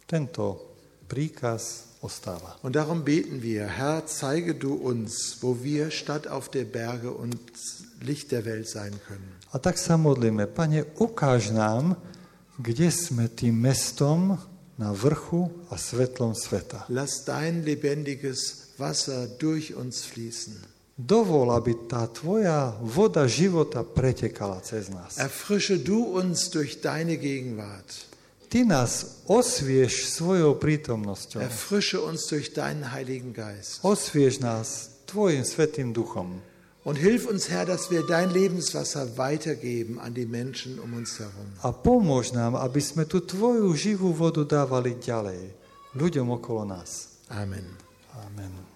Tento 0.10 0.74
príkaz 1.06 1.93
ostáva. 2.02 2.58
Und 2.62 2.74
darum 2.74 3.06
beten 3.06 3.41
wir, 3.41 3.68
Herr, 3.68 4.06
zeige 4.06 4.56
du 4.56 4.74
uns, 4.74 5.38
wo 5.41 5.64
wir 5.64 5.91
statt 5.91 6.28
auf 6.28 6.50
der 6.50 6.66
Berge 6.66 7.12
und 7.12 7.38
Licht 8.02 8.32
der 8.32 8.45
Welt 8.45 8.68
sein 8.68 8.97
können. 9.08 9.30
A 9.52 9.58
tak 9.58 9.78
sa 9.78 9.97
modlíme, 9.97 10.47
Pane, 10.47 10.86
ukáž 10.97 11.50
nám, 11.54 11.97
kde 12.58 12.91
sme 12.91 13.30
tým 13.30 13.54
mestom 13.54 14.38
na 14.78 14.93
vrchu 14.93 15.50
a 15.70 15.78
svetlom 15.78 16.34
sveta. 16.34 16.86
Lass 16.89 17.26
dein 17.26 17.66
lebendiges 17.66 18.72
Wasser 18.80 19.28
durch 19.28 19.76
uns 19.76 20.08
fließen. 20.08 20.56
Dovol, 21.00 21.56
aby 21.56 21.88
tá 21.88 22.12
tvoja 22.12 22.76
voda 22.84 23.24
života 23.24 23.88
pretekala 23.88 24.60
cez 24.60 24.91
nás. 24.91 25.16
Erfrische 25.16 25.80
du 25.80 26.04
uns 26.04 26.52
durch 26.52 26.84
deine 26.84 27.16
Gegenwart. 27.16 27.88
Ty 28.52 28.68
nás 28.68 29.24
osvieš 29.24 30.12
svojou 30.12 30.60
prítomnosťou. 30.60 31.39
Erfrische 31.39 32.04
uns 32.04 32.28
durch 32.28 32.52
deinen 32.52 32.91
Heiligen 32.91 33.32
Geist. 33.32 33.80
Osvieš 33.80 34.43
nás 34.43 35.00
tvojim 35.08 35.47
svetým 35.47 35.95
duchom. 35.95 36.43
Und 36.84 37.00
hilf 37.00 37.32
uns, 37.32 37.47
Herr, 37.47 37.64
dass 37.64 37.91
wir 37.91 38.04
dein 38.04 38.28
Lebenswasser 38.28 39.16
weitergeben 39.16 40.04
an 40.04 40.12
die 40.12 40.28
Menschen 40.28 40.84
um 40.84 41.00
uns 41.00 41.16
herum. 41.16 41.47
A 41.64 41.72
pomôž 41.72 42.36
nám, 42.36 42.60
aby 42.60 42.84
sme 42.84 43.08
tú 43.08 43.24
tvoju 43.24 43.72
živú 43.72 44.12
vodu 44.12 44.43
dávali 44.43 45.00
ďalej 45.00 45.56
ľuďom 45.95 46.28
okolo 46.36 46.68
nás. 46.68 47.22
Amen. 47.32 47.64
Amen. 48.20 48.68